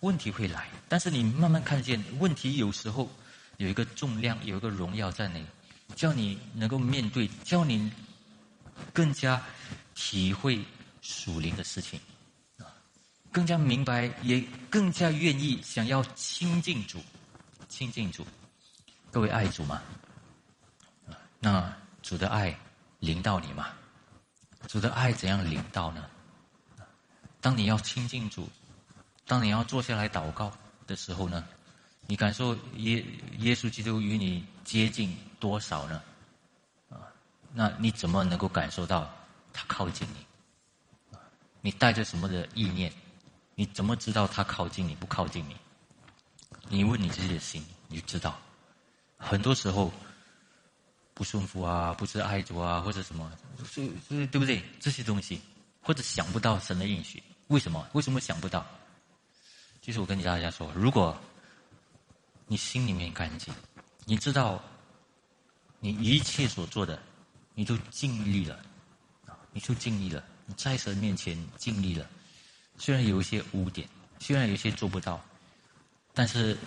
[0.00, 3.10] 问题会来，但是你慢慢看见问题有时候
[3.56, 5.46] 有一个重量，有一个荣耀在那里，
[5.96, 7.90] 叫你能够面对，叫你
[8.92, 9.42] 更加
[9.96, 10.62] 体会
[11.00, 11.98] 属灵的事情，
[12.58, 12.70] 啊，
[13.32, 17.02] 更加明白，也更加愿意想要亲近主，
[17.68, 18.24] 亲近主。
[19.10, 19.82] 各位爱主吗？
[21.40, 22.58] 那主的爱
[22.98, 23.68] 临到你吗？
[24.68, 26.04] 主的爱怎样领到呢？
[27.40, 28.48] 当你要亲近主，
[29.26, 30.52] 当你要坐下来祷告
[30.86, 31.44] 的时候呢，
[32.06, 33.04] 你感受耶
[33.38, 36.02] 耶稣基督与你接近多少呢？
[36.90, 37.10] 啊，
[37.52, 39.10] 那你怎么能够感受到
[39.52, 41.18] 他靠近你？
[41.60, 42.92] 你带着什么的意念？
[43.54, 45.56] 你怎么知道他靠近你不靠近你？
[46.68, 48.38] 你问你自己的心，你就知道。
[49.16, 49.92] 很多时候。
[51.22, 53.30] 不顺服啊，不是爱主啊，或者什么，
[53.64, 54.60] 是是，对不对？
[54.80, 55.40] 这些东西，
[55.80, 57.86] 或者想不到神的应许，为什么？
[57.92, 58.66] 为什么想不到？
[59.80, 61.16] 其实我跟大家说，如果
[62.48, 63.54] 你心里面干净，
[64.04, 64.60] 你知道，
[65.78, 67.00] 你一切所做的，
[67.54, 68.58] 你都尽力了，
[69.52, 72.04] 你就尽力了，你在神面前尽力了，
[72.78, 75.24] 虽然有一些污点，虽然有些做不到，
[76.14, 76.58] 但是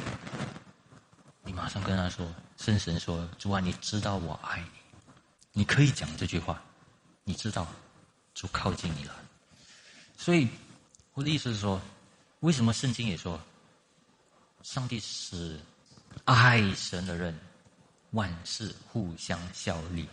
[1.46, 2.28] 你马上跟他说。
[2.58, 4.64] 圣神说：“主啊，你知道我爱
[5.52, 6.62] 你，你可以讲这句话。
[7.26, 7.68] 你知道，
[8.34, 9.14] 主靠近你了。
[10.16, 10.48] 所以
[11.14, 11.82] 我的意思是说，
[12.40, 13.38] 为什么圣经也说，
[14.64, 15.60] 上帝使
[16.24, 17.38] 爱神的人
[18.12, 20.08] 万事互相效力？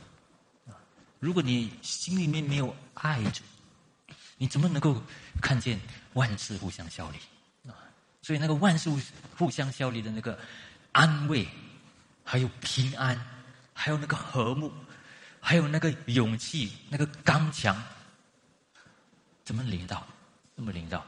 [1.21, 3.45] 如果你心里面没有爱主，
[4.37, 5.01] 你怎么能够
[5.41, 5.81] 看见
[6.15, 7.19] 万事互相效力？
[7.71, 7.79] 啊，
[8.21, 8.91] 所以那个万事
[9.39, 10.37] 互相效力的那个
[10.93, 11.47] 安慰。”
[12.25, 13.21] 还有平安，
[13.75, 14.73] 还有那个和睦，
[15.41, 17.77] 还有那个勇气，那个刚强，
[19.45, 20.07] 怎么领导？
[20.55, 21.05] 怎么领导？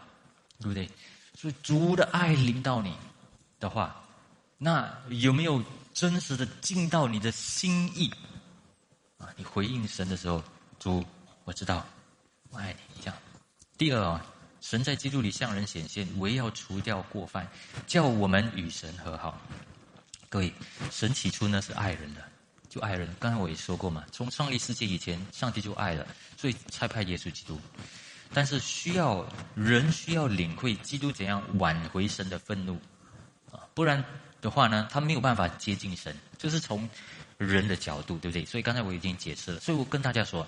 [0.58, 0.90] 对不对？
[1.34, 2.94] 所以主的爱领导你
[3.60, 4.04] 的话，
[4.58, 5.62] 那有没有
[5.94, 8.12] 真实的进到你的心意？
[9.18, 10.42] 啊，你回应神的时候，
[10.80, 11.02] 主，
[11.44, 11.86] 我知道，
[12.50, 13.00] 我爱你。
[13.00, 13.16] 这样。
[13.78, 14.26] 第二啊，
[14.60, 17.48] 神在基督里向人显现，唯要除掉过犯，
[17.86, 19.40] 叫我们与神和好。
[20.34, 20.52] 各位，
[20.90, 22.20] 神起初呢是爱人的，
[22.68, 23.08] 就爱人。
[23.20, 26.04] 刚才我也说过嘛，从创立世界以前，上帝就爱了，
[26.36, 27.56] 所以才派耶稣基督。
[28.32, 29.24] 但是需要
[29.54, 32.76] 人需要领会基督怎样挽回神的愤怒
[33.52, 34.04] 啊，不然
[34.40, 36.12] 的话呢，他没有办法接近神。
[36.36, 36.90] 就是从
[37.38, 38.44] 人的角度，对不对？
[38.44, 39.60] 所以刚才我已经解释了。
[39.60, 40.44] 所以我跟大家说，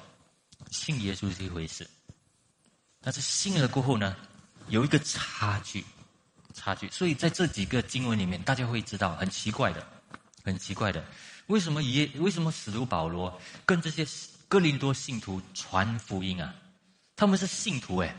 [0.72, 1.88] 信耶稣是一回事，
[3.00, 4.16] 但是信了过后呢，
[4.66, 5.84] 有一个差距。
[6.56, 9.86] 差距，所以在这几个经文里面，大家会知道很奇怪的，
[10.42, 11.04] 很奇怪的，
[11.48, 12.10] 为什么耶？
[12.16, 14.06] 为什么使徒保罗跟这些
[14.48, 16.54] 哥林多信徒传福音啊？
[17.14, 18.16] 他们是信徒哎，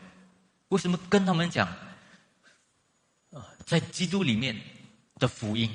[0.70, 1.68] 为什么跟他们讲
[3.32, 3.42] 啊？
[3.66, 4.56] 在基督里面
[5.16, 5.70] 的福音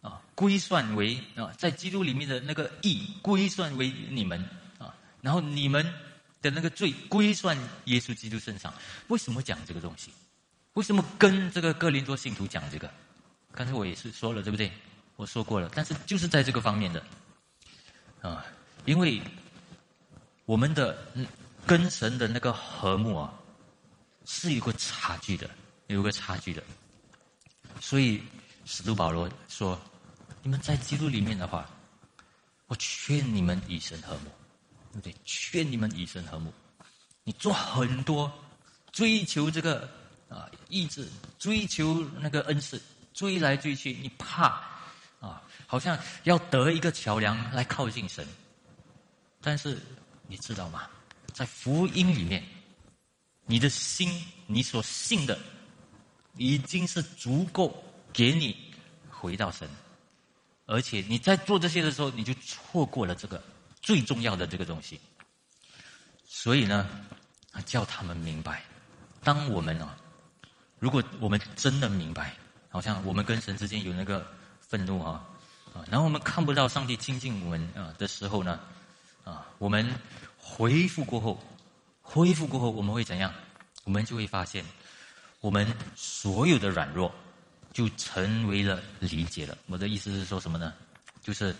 [0.00, 4.40] 啊，归算为啊，在基督里面的那个义归算为你们
[4.78, 5.84] 啊，然后你们
[6.40, 8.72] 的那个罪归算耶稣基督身上，
[9.08, 10.12] 为什么讲这个东西？
[10.74, 12.90] 为什么跟这个哥林多信徒讲这个？
[13.52, 14.70] 刚才我也是说了，对不对？
[15.16, 17.00] 我说过了，但是就是在这个方面的
[18.20, 18.44] 啊，
[18.84, 19.22] 因为
[20.44, 20.98] 我们的
[21.64, 23.32] 跟神的那个和睦啊，
[24.24, 25.48] 是有个差距的，
[25.86, 26.60] 有个差距的。
[27.80, 28.20] 所以
[28.64, 29.80] 使徒保罗说
[30.42, 31.70] ：“你们在基督里面的话，
[32.66, 34.30] 我劝你们以身和睦，
[34.92, 35.14] 对不对？
[35.24, 36.52] 劝你们以身和睦。
[37.22, 38.30] 你做很多
[38.90, 39.88] 追求这个
[40.34, 41.08] 啊意志，
[41.38, 42.82] 追求那个恩赐，
[43.12, 44.60] 追来追去，你怕
[45.20, 48.26] 啊，好像要得一个桥梁来靠近神。
[49.40, 49.80] 但是
[50.26, 50.88] 你知道吗？
[51.32, 52.42] 在福音里面，
[53.44, 55.38] 你的心，你所信的，
[56.36, 58.56] 已经是足够给你
[59.08, 59.68] 回到神。
[60.66, 63.40] 而且你在做这些的时候，你就错过了这个
[63.82, 64.98] 最重要的这个东西。
[66.26, 66.88] 所以呢，
[67.66, 68.64] 叫他们明白，
[69.22, 69.96] 当我们啊，
[70.84, 72.34] 如果我们真的明白，
[72.68, 74.26] 好像我们跟神之间有那个
[74.60, 75.24] 愤怒啊，
[75.72, 78.60] 啊，然后我们看不到上帝亲近我们啊的时候呢，
[79.24, 79.88] 啊，我们
[80.36, 81.42] 恢复过后，
[82.02, 83.32] 恢复过后我们会怎样？
[83.84, 84.62] 我们就会发现，
[85.40, 85.66] 我们
[85.96, 87.10] 所有的软弱。
[87.72, 89.58] 就成为了理解了。
[89.66, 90.74] 我的意思是说什么呢？
[91.20, 91.52] 就是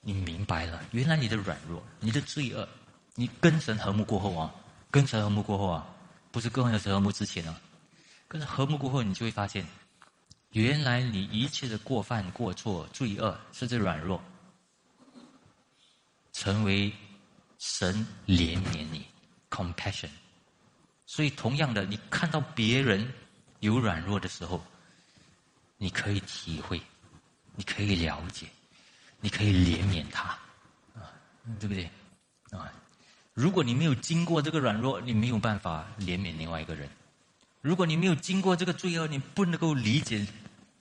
[0.00, 2.68] 你明白了，原来你的软弱、你的罪恶，
[3.14, 4.52] 你跟神和睦过后啊，
[4.90, 5.86] 跟神和睦过后啊，
[6.32, 7.54] 不是跟神和睦之前啊，
[8.28, 9.66] 跟神和睦过后，你就会发现，
[10.50, 14.22] 原来你一切的过犯、过错、罪恶，甚至软弱，
[16.32, 16.92] 成为
[17.58, 19.06] 神怜悯你
[19.48, 20.10] ，compassion。
[21.06, 23.10] 所以，同样的，你看到别人
[23.60, 24.62] 有软弱的时候，
[25.78, 26.78] 你可以体会，
[27.56, 28.46] 你可以了解，
[29.20, 30.38] 你可以怜悯他，
[30.94, 31.08] 啊，
[31.58, 31.90] 对不对？
[32.50, 32.70] 啊，
[33.32, 36.86] 如果你没有经过这个软弱，你没有办法怜悯另外一个人；
[37.60, 40.26] 如果你没有经过这个罪恶，你不能够理解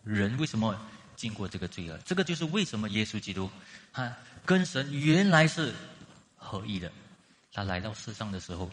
[0.03, 0.79] 人为什么
[1.15, 1.97] 经过这个罪恶。
[2.05, 3.49] 这个就是为什么耶稣基督
[3.91, 4.13] 他
[4.45, 5.73] 跟神原来是
[6.35, 6.91] 合一的，
[7.51, 8.69] 他来到世上的时候，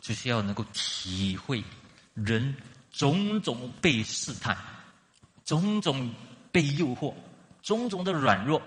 [0.00, 1.62] 就是要能够体会
[2.14, 2.54] 人
[2.90, 4.56] 种种被试探。
[5.44, 6.10] 种种
[6.50, 7.12] 被诱惑，
[7.60, 8.62] 种种的软弱，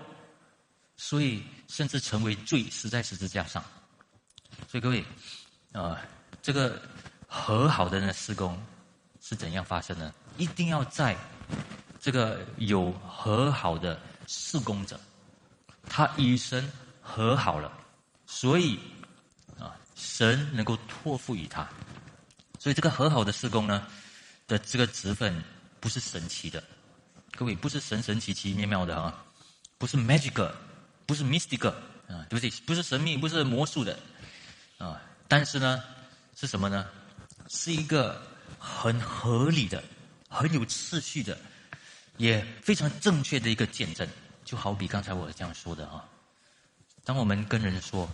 [0.96, 3.60] 所以甚至成为罪，死在十字架上。
[4.68, 5.04] 所以各位，
[5.72, 6.00] 啊，
[6.40, 6.80] 这个
[7.26, 8.56] 和好的那施工
[9.28, 10.10] 是怎样发生的？
[10.38, 11.14] 一定要在
[12.00, 14.98] 这个有和好的施工者，
[15.86, 16.72] 他与神
[17.02, 17.70] 和好了，
[18.24, 18.80] 所以
[19.58, 21.68] 啊，神能够托付于他。
[22.58, 23.86] 所以这个和好的施工呢
[24.46, 25.44] 的这个职分。
[25.80, 26.60] 不是神奇的，
[27.36, 29.24] 各位不是神神奇奇妙妙的啊，
[29.78, 30.52] 不是 magic，
[31.06, 32.50] 不是 mystic 啊，对不对？
[32.66, 33.96] 不是神秘，不是魔术的
[34.78, 35.00] 啊。
[35.28, 35.80] 但是呢，
[36.34, 36.84] 是什么呢？
[37.48, 38.20] 是一个
[38.58, 39.82] 很合理的、
[40.28, 41.38] 很有次序的，
[42.16, 44.08] 也非常正确的一个见证。
[44.44, 46.04] 就好比刚才我这样说的啊，
[47.04, 48.08] 当我们跟人说，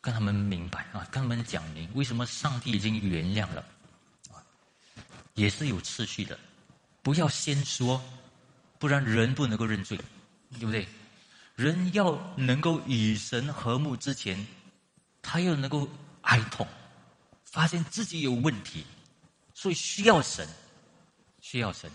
[0.00, 3.64] 跟他们明白啊，跟他们讲明为什么上帝已经原谅了，
[5.34, 6.38] 也是有次序的。
[7.02, 8.02] 不要先说，
[8.78, 9.98] 不然人不能够认罪，
[10.52, 10.88] 对不对？
[11.56, 14.46] 人要能够与神和睦之前，
[15.20, 15.88] 他要能够
[16.22, 16.66] 哀痛，
[17.44, 18.86] 发现自己有问题，
[19.60, 20.48] 所以需要神，
[21.40, 21.90] 需要神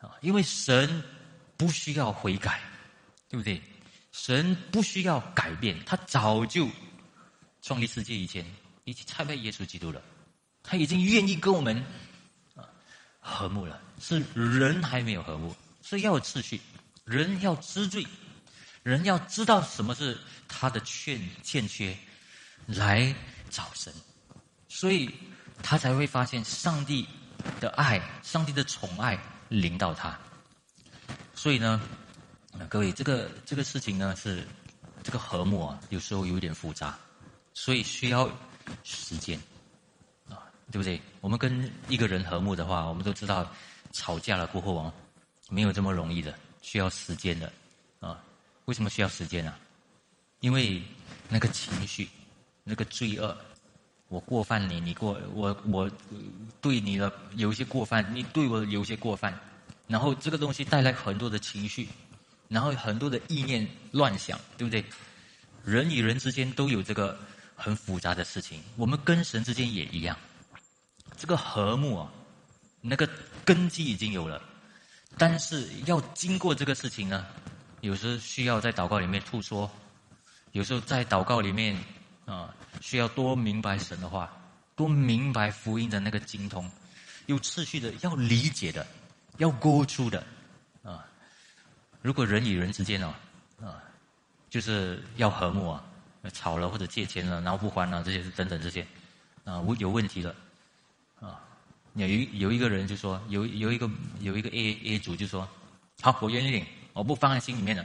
[0.00, 0.10] 啊！
[0.22, 1.00] 因为神
[1.56, 2.60] 不需要悔改，
[3.28, 3.62] 对不对？
[4.10, 6.68] 神不需要改变，他早就
[7.62, 8.44] 创立世界以前
[8.82, 10.02] 已经差派耶稣基督了，
[10.64, 11.76] 他已经愿意跟我们
[12.56, 12.66] 啊。
[13.20, 16.60] 和睦了，是人还没有和睦，所以要有秩序。
[17.04, 18.04] 人要知罪，
[18.82, 20.18] 人要知道什么是
[20.48, 21.96] 他的欠欠缺，
[22.66, 23.14] 来
[23.48, 23.94] 找神，
[24.68, 25.14] 所以
[25.66, 27.08] 他才会发现上帝
[27.58, 30.16] 的爱，上帝的宠爱临到他。
[31.34, 31.80] 所以呢，
[32.68, 34.46] 各位，这个这个事情呢，是
[35.02, 36.98] 这个和睦啊，有时候有点复杂，
[37.54, 38.30] 所以需要
[38.82, 39.40] 时间
[40.28, 40.36] 啊。
[40.70, 41.00] 对不对？
[41.22, 43.50] 我们跟一个人和睦的话，我们都知道，
[43.92, 44.92] 吵架了过后啊，
[45.48, 47.50] 没有这么容易的，需要时间的，
[48.00, 48.22] 啊，
[48.66, 49.54] 为什么需要时间呢？
[50.40, 50.82] 因为
[51.28, 52.08] 那个情绪，
[52.64, 53.36] 那个罪恶，
[54.08, 55.90] 我过犯你，你过我我
[56.60, 59.38] 对你的有一些过犯，你对我有一些过犯，
[59.86, 61.88] 然后这个东西带来很多的情绪，
[62.48, 64.84] 然后很多的意念乱想，对不对？
[65.64, 67.18] 人与人之间都有这个
[67.56, 70.16] 很复杂的事情，我们跟神之间也一样。
[71.16, 72.12] 这个和睦啊，
[72.80, 73.08] 那个
[73.44, 74.42] 根基已经有了，
[75.16, 77.26] 但是要经过这个事情呢，
[77.80, 79.70] 有时候需要在祷告里面吐说，
[80.52, 81.76] 有时候在祷告里面
[82.26, 84.30] 啊，需要多明白神的话，
[84.74, 86.70] 多明白福音的那个精通，
[87.26, 88.86] 有次序的，要理解的，
[89.38, 90.24] 要勾出的
[90.82, 91.04] 啊。
[92.02, 93.14] 如果人与人之间哦，
[93.60, 93.82] 啊，
[94.48, 95.84] 就是要和睦啊，
[96.32, 98.86] 吵了或者借钱了，然后不还了，这些等等这些
[99.44, 100.34] 啊，有有问题了。
[101.20, 101.40] 啊，
[101.94, 103.88] 有一有一个人就说，有有一个
[104.20, 105.48] 有一个 A A 组就说，
[106.00, 107.84] 好，我原谅你，我不放在心里面了。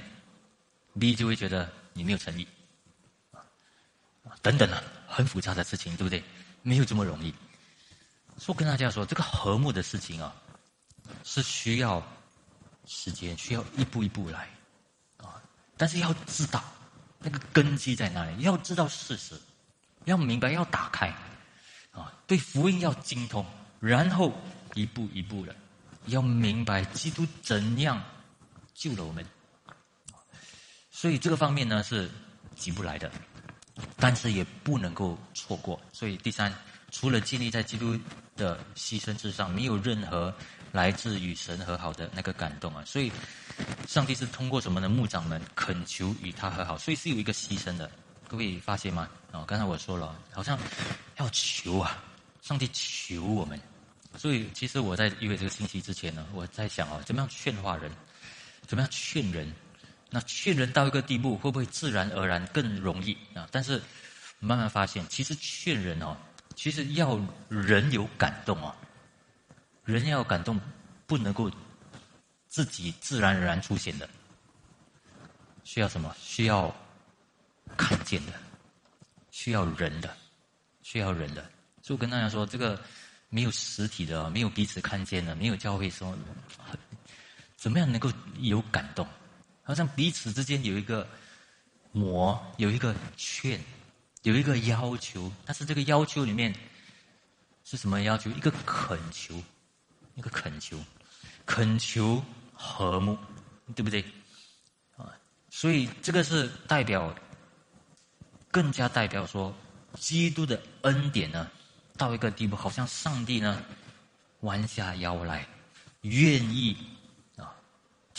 [1.00, 2.46] B 就会觉得你没有诚意，
[4.42, 6.24] 等等啊，很复杂的事情，对不对？
[6.62, 7.34] 没有这么容易。
[8.38, 10.34] 说跟大家说，这个和睦的事情啊，
[11.24, 12.02] 是需要
[12.86, 14.50] 时间，需要一步一步来，
[15.18, 15.42] 啊，
[15.76, 16.64] 但是要知道
[17.20, 19.40] 那个根基在哪里，要知道事实，
[20.06, 21.08] 要明白，要打开，
[21.92, 23.46] 啊，对福音要精通，
[23.80, 24.34] 然后
[24.74, 25.54] 一步一步的
[26.06, 28.02] 要明白基督怎样
[28.74, 29.26] 救了我们，
[30.92, 32.10] 所以这个方面呢是
[32.56, 33.12] 急不来的，
[33.98, 35.80] 但是也不能够错过。
[35.92, 36.54] 所以第三，
[36.92, 38.00] 除了建立在基督。
[38.40, 40.34] 的牺牲之上，没有任何
[40.72, 42.82] 来自与神和好的那个感动啊！
[42.86, 43.12] 所以，
[43.86, 44.88] 上帝是通过什么呢？
[44.88, 47.92] 牧长们恳求与他和好，所以是有一个牺牲的。
[48.30, 49.10] 各位发现吗？
[49.34, 50.58] 哦，刚才我说了，好像
[51.18, 52.02] 要求啊，
[52.42, 53.60] 上帝求我们。
[54.16, 57.92] 所以，其实我在预备这个信息之前呢，我在想啊，怎么样劝化人？
[58.66, 59.54] 怎么样劝人？
[60.10, 63.48] 那劝人到一个地步，会不会自然而然更容易啊？
[63.52, 63.82] 但是
[64.40, 66.18] 慢慢发现，其实劝人哦。
[66.56, 68.76] 其实要人有感动啊，
[69.86, 70.60] 人要感动，
[71.08, 71.50] 不能够
[72.48, 74.10] 自己自然而然出现的，
[75.64, 76.14] 需要什么？
[76.20, 76.76] 需要
[77.78, 78.34] 看见的，
[79.32, 80.14] 需要人的，
[80.82, 81.42] 需要人的。
[81.82, 82.82] 所以我跟大家说，这个
[83.30, 86.18] 没有实体的，没有彼此看见的，没有教会说，
[87.56, 89.08] 怎么样能够有感动？
[89.70, 91.08] 好像彼此之间有一个
[91.92, 93.62] 磨，有一个劝。
[94.24, 96.54] 有一个要求，但是这个要求里面
[97.64, 98.32] 是什么要求？
[98.32, 99.42] 一个恳求，
[100.16, 100.78] 一个恳求，
[101.46, 103.16] 恳求和睦，
[103.76, 104.04] 对不对？
[104.98, 105.16] 啊，
[105.50, 107.16] 所以这个是代表，
[108.52, 109.56] 更加代表说，
[109.98, 111.50] 基督的恩典呢，
[111.96, 113.64] 到一个地步，好像上帝呢
[114.42, 115.48] 弯下腰来，
[116.02, 116.76] 愿意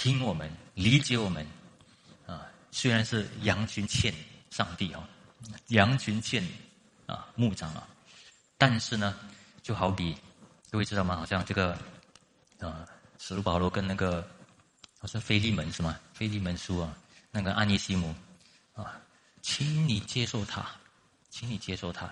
[0.02, 1.46] 听我们，理解我们，
[2.26, 4.14] 啊，虽然是羊群欠
[4.48, 5.06] 上帝啊。
[5.68, 6.42] 羊群欠
[7.04, 7.86] 啊牧长啊，
[8.56, 9.14] 但是呢，
[9.62, 10.16] 就好比
[10.70, 11.16] 各位知道吗？
[11.16, 11.76] 好像这个
[12.60, 12.86] 啊，
[13.18, 14.26] 使徒保罗跟那个
[14.98, 16.00] 好像菲利门是吗？
[16.14, 16.96] 菲利门书啊，
[17.30, 18.14] 那个安尼西姆
[18.72, 18.98] 啊，
[19.42, 20.64] 请你接受他，
[21.28, 22.10] 请你接受他。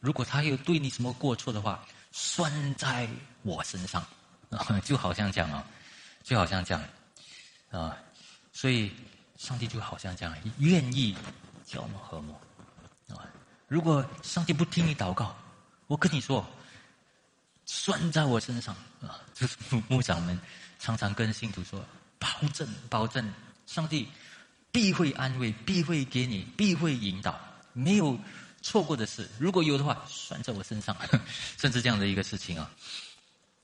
[0.00, 3.06] 如果他有对你什么过错的话，算在
[3.42, 4.00] 我身上
[4.48, 5.62] 啊，就好像这样啊，
[6.22, 6.82] 就好像这样
[7.70, 7.96] 啊，
[8.52, 8.92] 所以
[9.36, 11.16] 上帝就好像这样，愿意
[11.64, 12.32] 叫我们和睦。
[13.14, 13.24] 啊
[13.68, 15.36] 如果上帝不听你祷告，
[15.88, 16.46] 我跟你说，
[17.64, 19.20] 算在我身上啊！
[19.34, 19.56] 就是
[19.88, 20.38] 牧长们
[20.78, 21.84] 常常跟信徒说，
[22.16, 23.28] 保证保证，
[23.66, 24.08] 上帝
[24.70, 27.36] 必会安慰，必会给你，必会引导，
[27.72, 28.16] 没有
[28.62, 29.28] 错过的事。
[29.36, 30.96] 如果有的话，算在我身上，
[31.58, 32.70] 甚至这样的一个事情啊！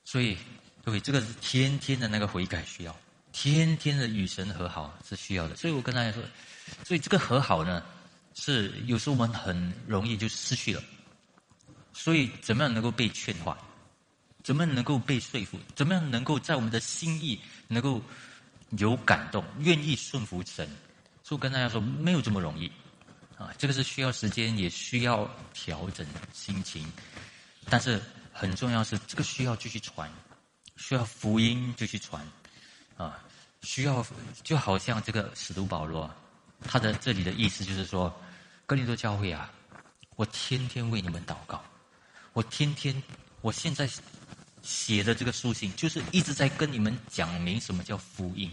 [0.03, 0.37] 所以
[0.83, 2.93] 各位，这个是天天的那个悔改需要，
[3.33, 5.55] 天天的与神和好是需要的。
[5.57, 6.23] 所以我跟大家说，
[6.85, 7.83] 所以这个和好呢。
[8.35, 10.81] 是有时候我们很容易就失去了，
[11.93, 13.55] 所以怎么样能够被劝化？
[14.43, 15.59] 怎么样能够被说服？
[15.75, 18.01] 怎么样能够在我们的心意能够
[18.79, 20.67] 有感动，愿意顺服神？
[21.21, 22.71] 所以我跟大家说，没有这么容易
[23.37, 23.53] 啊！
[23.55, 26.03] 这个是需要时间，也需要调整
[26.33, 26.91] 心情。
[27.69, 30.11] 但是很重要是，这个需要继续传，
[30.75, 32.27] 需要福音继续传
[32.97, 33.19] 啊！
[33.61, 34.05] 需要
[34.43, 36.09] 就好像这个使徒保罗。
[36.65, 38.13] 他的这里的意思就是说，
[38.65, 39.51] 哥林多教会啊，
[40.15, 41.63] 我天天为你们祷告，
[42.33, 43.01] 我天天，
[43.41, 43.89] 我现在
[44.61, 48.51] 写的这个书信，就是一直在跟你们讲明什么叫福音，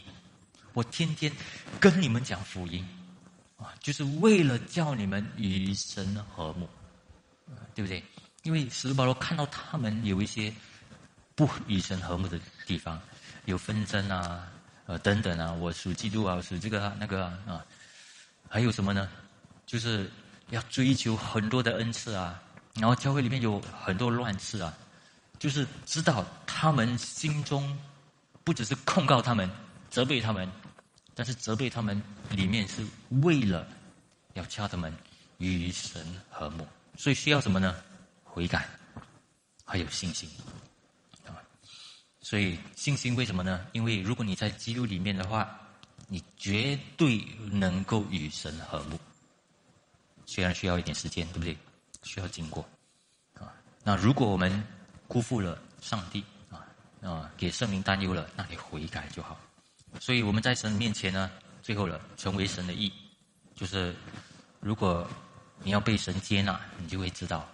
[0.72, 1.32] 我天天
[1.78, 2.84] 跟你们讲福音，
[3.56, 6.68] 啊，就是为了叫你们与神和睦，
[7.74, 8.02] 对不对？
[8.42, 10.52] 因为使徒保罗看到他们有一些
[11.34, 13.00] 不与神和睦的地方，
[13.46, 14.46] 有纷争啊，
[14.86, 17.64] 呃等等啊，我属基督啊，属这个那个啊。
[18.48, 19.08] 还有什么呢？
[19.64, 20.10] 就是
[20.48, 22.42] 要追求很多的恩赐啊，
[22.74, 24.76] 然后教会里面有很多乱事啊，
[25.38, 27.78] 就是知道他们心中
[28.42, 29.48] 不只是控告他们、
[29.88, 30.50] 责备他们，
[31.14, 32.84] 但是责备他们里面是
[33.22, 33.64] 为了
[34.34, 34.92] 要叫他们
[35.38, 36.66] 与神和睦，
[36.96, 37.76] 所以需要什么呢？
[38.24, 38.68] 悔改，
[39.64, 40.28] 还有信心，
[42.20, 43.66] 所以信心为什么呢？
[43.72, 45.56] 因为如果你在基督里面的话。
[46.12, 48.98] 你绝对能够与神和睦，
[50.26, 51.56] 虽然需要一点时间，对不对？
[52.02, 52.68] 需要经过
[53.34, 53.54] 啊。
[53.84, 54.50] 那如果我们
[55.06, 56.66] 辜负了上帝啊
[57.00, 59.38] 啊，给圣灵担忧了，那你悔改就好。
[60.00, 61.30] 所以我们在神面前呢，
[61.62, 62.92] 最后了成为神的义，
[63.54, 63.94] 就是
[64.58, 65.08] 如果
[65.62, 67.48] 你要被神接纳，你就会知道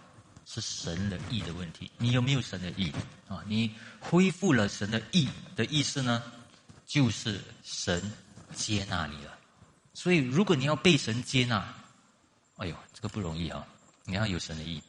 [0.47, 1.90] 是神的意的问题。
[1.99, 2.90] 你有没有神的意
[3.28, 3.44] 啊？
[3.47, 6.22] 你恢复了神的意的意思呢？
[6.86, 8.11] 就是神。
[8.55, 9.36] 接纳你了，
[9.92, 11.74] 所以，如果你要被神接纳，
[12.59, 13.66] 哎呦，这个不容易啊！
[14.05, 14.80] 你要有神的意。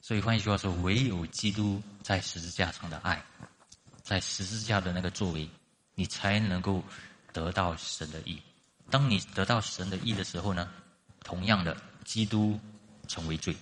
[0.00, 3.22] 所以换一句话说，唯有基督在十字架上的爱，
[4.02, 5.48] 在十字架的那个作为，
[5.94, 6.82] 你才能够
[7.34, 8.40] 得到神的意。
[8.90, 10.72] 当你得到神的意的时候呢，
[11.22, 12.58] 同样的，基督
[13.06, 13.54] 成为罪。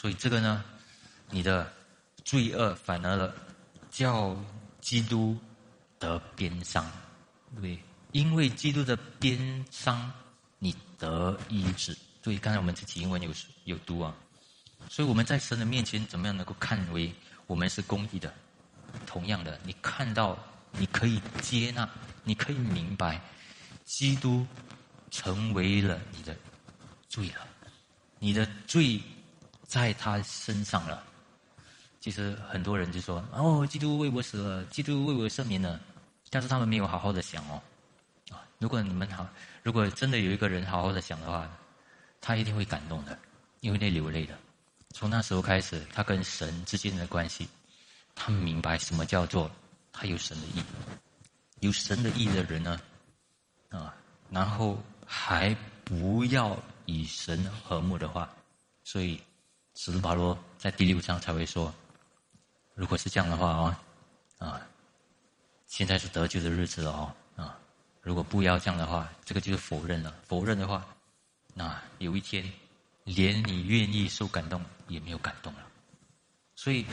[0.00, 0.64] 所以这个呢，
[1.28, 1.68] 你的
[2.24, 3.34] 罪恶反而了
[3.90, 4.36] 叫
[4.80, 5.36] 基督
[5.98, 6.88] 得鞭伤，
[7.56, 7.82] 对，对
[8.12, 10.08] 因为基督的鞭伤，
[10.60, 11.98] 你得医治。
[12.22, 13.32] 所以刚才我们这经文有
[13.64, 14.14] 有读啊，
[14.88, 17.12] 所以我们在神的面前怎么样能够看为
[17.48, 18.32] 我们是公义的？
[19.04, 20.38] 同样的，你看到
[20.70, 21.90] 你可以接纳，
[22.22, 23.20] 你可以明白，
[23.84, 24.46] 基督
[25.10, 26.36] 成为了你的
[27.08, 27.48] 罪了，
[28.20, 29.00] 你的罪。
[29.68, 31.04] 在他身上了。
[32.00, 35.78] 其实很多人就说：“哦，基督为我死了，基督为我赦免了。”
[36.30, 37.60] 但是他们没有好好的想哦。
[38.58, 39.28] 如果你们好，
[39.62, 41.48] 如果真的有一个人好好的想的话，
[42.20, 43.18] 他一定会感动的，
[43.60, 44.36] 因为会流泪的。
[44.94, 47.46] 从那时候开始，他跟神之间的关系，
[48.14, 49.50] 他明白什么叫做
[49.92, 50.62] 他有神的意，
[51.60, 52.80] 有神的意的人呢，
[53.68, 53.94] 啊，
[54.30, 55.54] 然后还
[55.84, 58.34] 不要与神和睦的话，
[58.82, 59.20] 所以。
[59.80, 61.72] 使徒保罗在第六章才会说
[62.74, 63.80] ：“如果是这样的话啊，
[64.38, 64.60] 啊，
[65.68, 67.56] 现在是得救的日子了哦，啊，
[68.02, 70.12] 如果不要这样的话，这个就是否认了。
[70.26, 70.84] 否认的话，
[71.54, 72.52] 那有一天，
[73.04, 75.60] 连你愿意受感动也没有感动了。
[76.56, 76.84] 所以，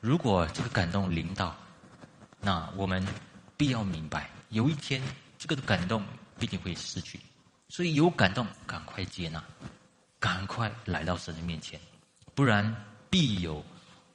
[0.00, 1.54] 如果这个感动临到，
[2.40, 3.06] 那我们
[3.58, 5.02] 必要明白，有一天
[5.36, 6.02] 这个感动
[6.38, 7.20] 必定会失去。
[7.68, 9.44] 所以有感动，赶快接纳，
[10.18, 11.78] 赶快来到神的面前。”
[12.34, 12.74] 不然
[13.10, 13.64] 必有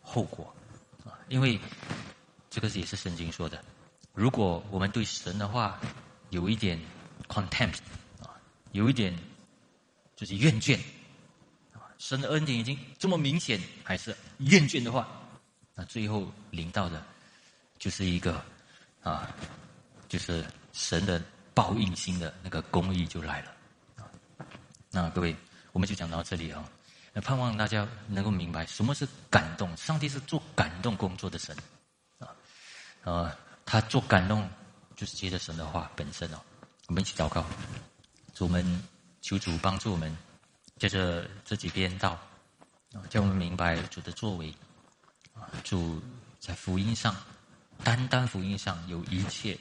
[0.02, 0.54] 后果
[1.06, 1.14] 啊！
[1.30, 1.60] 因为
[2.50, 3.64] 这个也是圣经说的。
[4.14, 5.80] 如果我们对神的话
[6.32, 6.80] 有一点
[7.28, 7.78] contempt
[8.22, 8.34] 啊，
[8.72, 9.16] 有一点
[10.16, 10.80] 就是厌倦
[11.74, 15.08] 啊，神的恩典已经这么明显，还是厌倦的话，
[15.76, 17.06] 那最后领到的，
[17.78, 18.44] 就是一个
[19.04, 19.30] 啊，
[20.10, 20.44] 就是
[20.74, 23.52] 神的报应心的那个公义就来了。
[24.90, 25.36] 那各位，
[25.72, 26.68] 我们就讲到这里啊。
[27.22, 29.76] 盼望大家能够明白什么是感动。
[29.78, 31.56] 上帝是做感动工作的神，
[32.20, 32.30] 啊，
[33.04, 34.48] 呃，他做感动
[34.96, 36.40] 就是接着神的话本身哦。
[36.88, 37.44] 我们一起祷告，
[38.34, 38.84] 主们
[39.22, 40.16] 求主帮助我们，
[40.78, 42.12] 接着这几篇道，
[42.94, 44.54] 啊，叫我们明白主的作为，
[45.34, 46.02] 啊，主
[46.40, 47.16] 在福音上，
[47.84, 49.58] 单单福音上有一切，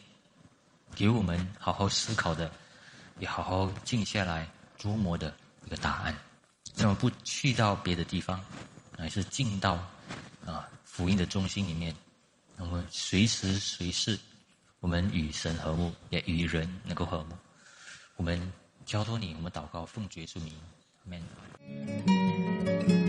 [0.94, 2.50] 给我们好好思考的，
[3.18, 4.48] 也好好静下来
[4.78, 5.34] 琢磨的
[5.64, 6.16] 一个答案。
[6.76, 8.38] 怎么不去到别的地方，
[8.98, 9.82] 而是进到
[10.44, 11.92] 啊福音的中心里面？
[12.54, 14.18] 那么随时随事，
[14.80, 17.36] 我们与神和睦，也与人能够和睦。
[18.16, 18.52] 我们
[18.84, 20.54] 交托你，我们祷告，奉主耶稣名，
[21.04, 23.05] 阿门。